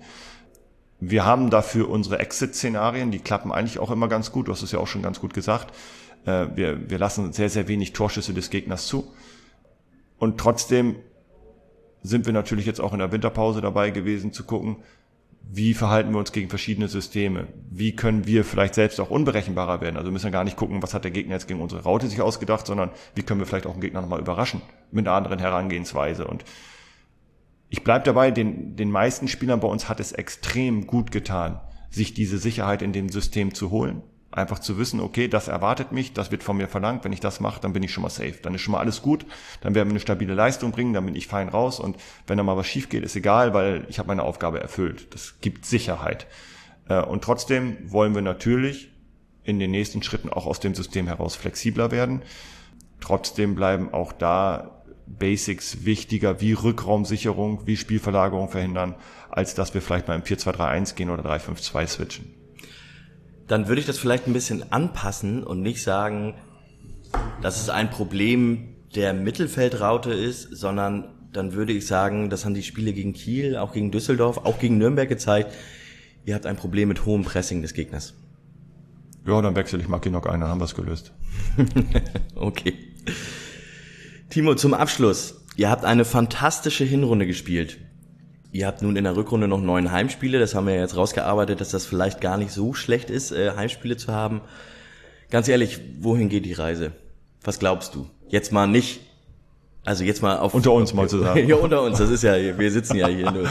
[1.02, 4.48] Wir haben dafür unsere Exit-Szenarien, die klappen eigentlich auch immer ganz gut.
[4.48, 5.74] Du hast es ja auch schon ganz gut gesagt.
[6.26, 9.14] Äh, wir, wir lassen sehr, sehr wenig Torschüsse des Gegners zu.
[10.18, 10.96] Und trotzdem
[12.02, 14.78] sind wir natürlich jetzt auch in der Winterpause dabei gewesen zu gucken,
[15.42, 17.48] wie verhalten wir uns gegen verschiedene Systeme?
[17.72, 19.98] Wie können wir vielleicht selbst auch unberechenbarer werden?
[19.98, 22.22] Also wir müssen gar nicht gucken, was hat der Gegner jetzt gegen unsere Raute sich
[22.22, 24.62] ausgedacht, sondern wie können wir vielleicht auch einen Gegner nochmal überraschen
[24.92, 26.28] mit einer anderen Herangehensweise.
[26.28, 26.46] Und
[27.70, 31.60] ich bleib dabei, den, den meisten Spielern bei uns hat es extrem gut getan,
[31.90, 34.04] sich diese Sicherheit in dem System zu holen
[34.40, 37.42] Einfach zu wissen, okay, das erwartet mich, das wird von mir verlangt, wenn ich das
[37.42, 38.36] mache, dann bin ich schon mal safe.
[38.42, 39.26] Dann ist schon mal alles gut,
[39.60, 42.44] dann werden wir eine stabile Leistung bringen, dann bin ich fein raus und wenn da
[42.44, 45.14] mal was schief geht, ist egal, weil ich habe meine Aufgabe erfüllt.
[45.14, 46.26] Das gibt Sicherheit.
[46.88, 48.92] Äh, und trotzdem wollen wir natürlich
[49.44, 52.22] in den nächsten Schritten auch aus dem System heraus flexibler werden.
[53.02, 58.96] Trotzdem bleiben auch da Basics wichtiger wie Rückraumsicherung, wie Spielverlagerung verhindern,
[59.30, 62.39] als dass wir vielleicht mal im 4-2-3-1 gehen oder 3-5-2 switchen
[63.50, 66.36] dann würde ich das vielleicht ein bisschen anpassen und nicht sagen,
[67.42, 72.64] dass es ein Problem der Mittelfeldraute ist, sondern dann würde ich sagen, das haben die
[72.64, 75.54] Spiele gegen Kiel, auch gegen Düsseldorf, auch gegen Nürnberg gezeigt,
[76.26, 78.14] ihr habt ein Problem mit hohem Pressing des Gegners.
[79.26, 81.12] Ja, dann wechsle ich Mackinock ein, dann haben wir es gelöst.
[82.36, 82.74] okay.
[84.30, 85.44] Timo, zum Abschluss.
[85.56, 87.80] Ihr habt eine fantastische Hinrunde gespielt.
[88.52, 90.40] Ihr habt nun in der Rückrunde noch neun Heimspiele.
[90.40, 93.98] Das haben wir jetzt rausgearbeitet, dass das vielleicht gar nicht so schlecht ist, äh, Heimspiele
[93.98, 94.42] zu haben.
[95.30, 96.92] Ganz ehrlich, wohin geht die Reise?
[97.44, 98.10] Was glaubst du?
[98.28, 99.02] Jetzt mal nicht,
[99.86, 100.54] also jetzt mal auf...
[100.54, 101.46] Unter uns mal zu sagen.
[101.48, 102.00] ja, unter uns.
[102.00, 103.48] Das ist ja, wir sitzen ja hier nur.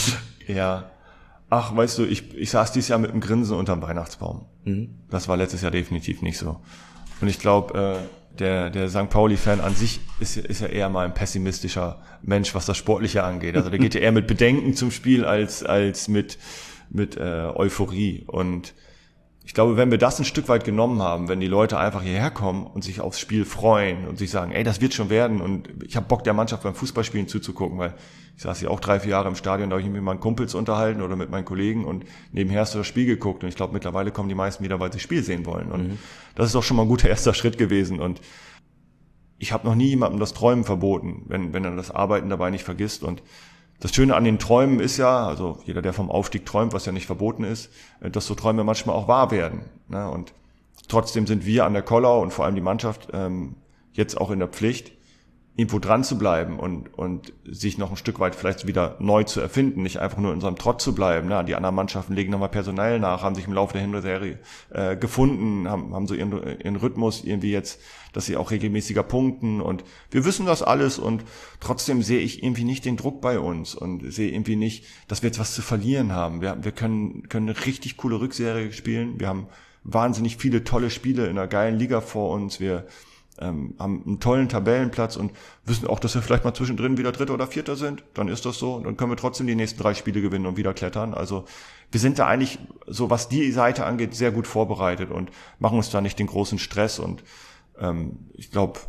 [0.46, 0.90] ja.
[1.48, 4.46] Ach, weißt du, ich, ich saß dieses Jahr mit einem Grinsen unterm Weihnachtsbaum.
[4.64, 4.90] Mhm.
[5.10, 6.60] Das war letztes Jahr definitiv nicht so.
[7.20, 9.10] Und ich glaube, äh, der, der St.
[9.10, 13.56] Pauli-Fan an sich ist, ist ja eher mal ein pessimistischer Mensch, was das Sportliche angeht.
[13.56, 16.38] Also der geht ja eher mit Bedenken zum Spiel als, als mit,
[16.90, 18.24] mit äh, Euphorie.
[18.26, 18.74] Und
[19.44, 22.30] ich glaube, wenn wir das ein Stück weit genommen haben, wenn die Leute einfach hierher
[22.30, 25.68] kommen und sich aufs Spiel freuen und sich sagen, ey, das wird schon werden und
[25.84, 27.94] ich habe Bock der Mannschaft beim Fußballspielen zuzugucken, weil
[28.36, 30.20] ich saß ja auch drei, vier Jahre im Stadion, da habe ich mich mit meinen
[30.20, 33.56] Kumpels unterhalten oder mit meinen Kollegen und nebenher hast du das Spiel geguckt und ich
[33.56, 35.98] glaube, mittlerweile kommen die meisten wieder, weil sie Spiel sehen wollen und mhm.
[36.34, 38.20] das ist doch schon mal ein guter erster Schritt gewesen und
[39.38, 42.64] ich habe noch nie jemandem das Träumen verboten, wenn, wenn er das Arbeiten dabei nicht
[42.64, 43.22] vergisst und
[43.82, 46.92] das Schöne an den Träumen ist ja, also jeder, der vom Aufstieg träumt, was ja
[46.92, 47.68] nicht verboten ist,
[48.00, 49.62] äh, dass so Träume manchmal auch wahr werden.
[49.88, 50.08] Ne?
[50.08, 50.32] Und
[50.86, 53.56] trotzdem sind wir an der Kollau und vor allem die Mannschaft ähm,
[53.92, 54.92] jetzt auch in der Pflicht,
[55.54, 59.38] irgendwo dran zu bleiben und, und sich noch ein Stück weit vielleicht wieder neu zu
[59.38, 61.28] erfinden, nicht einfach nur in unserem Trott zu bleiben.
[61.28, 61.44] Ne?
[61.44, 64.38] Die anderen Mannschaften legen nochmal personell nach, haben sich im Laufe der Hinserie
[64.70, 67.80] äh, gefunden, haben, haben so ihren, ihren Rhythmus irgendwie jetzt,
[68.14, 71.22] dass sie auch regelmäßiger punkten und wir wissen das alles und
[71.60, 75.28] trotzdem sehe ich irgendwie nicht den Druck bei uns und sehe irgendwie nicht, dass wir
[75.28, 76.40] jetzt was zu verlieren haben.
[76.40, 79.20] Wir, wir können, können eine richtig coole Rückserie spielen.
[79.20, 79.48] Wir haben
[79.84, 82.58] wahnsinnig viele tolle Spiele in einer geilen Liga vor uns.
[82.58, 82.86] Wir
[83.38, 85.32] ähm, haben einen tollen Tabellenplatz und
[85.64, 88.58] wissen auch, dass wir vielleicht mal zwischendrin wieder Dritter oder Vierter sind, dann ist das
[88.58, 88.78] so.
[88.80, 91.14] Dann können wir trotzdem die nächsten drei Spiele gewinnen und wieder klettern.
[91.14, 91.44] Also
[91.90, 95.90] wir sind da eigentlich, so was die Seite angeht, sehr gut vorbereitet und machen uns
[95.90, 96.98] da nicht den großen Stress.
[96.98, 97.24] Und
[97.78, 98.80] ähm, ich glaube,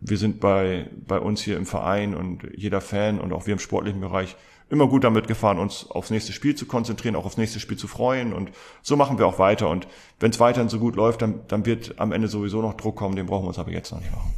[0.00, 3.60] wir sind bei, bei uns hier im Verein und jeder Fan und auch wir im
[3.60, 4.36] sportlichen Bereich
[4.72, 7.86] immer gut damit gefahren, uns aufs nächste Spiel zu konzentrieren, auch aufs nächste Spiel zu
[7.86, 8.32] freuen.
[8.32, 8.50] Und
[8.80, 9.68] so machen wir auch weiter.
[9.68, 9.86] Und
[10.18, 13.14] wenn es weiterhin so gut läuft, dann, dann wird am Ende sowieso noch Druck kommen.
[13.14, 14.32] Den brauchen wir uns aber jetzt noch nicht machen.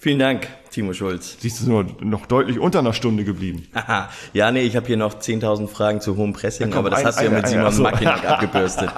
[0.00, 1.38] Vielen Dank, Timo Schulz.
[1.40, 3.66] Siehst du nur noch deutlich unter einer Stunde geblieben.
[4.32, 7.20] ja, nee, ich habe hier noch 10.000 Fragen zu hohem Pressing, aber das ein, hast
[7.20, 7.82] du ja mit Simon so.
[7.82, 8.90] Mackinac abgebürstet.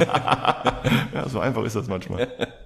[0.00, 2.28] ja, so einfach ist das manchmal.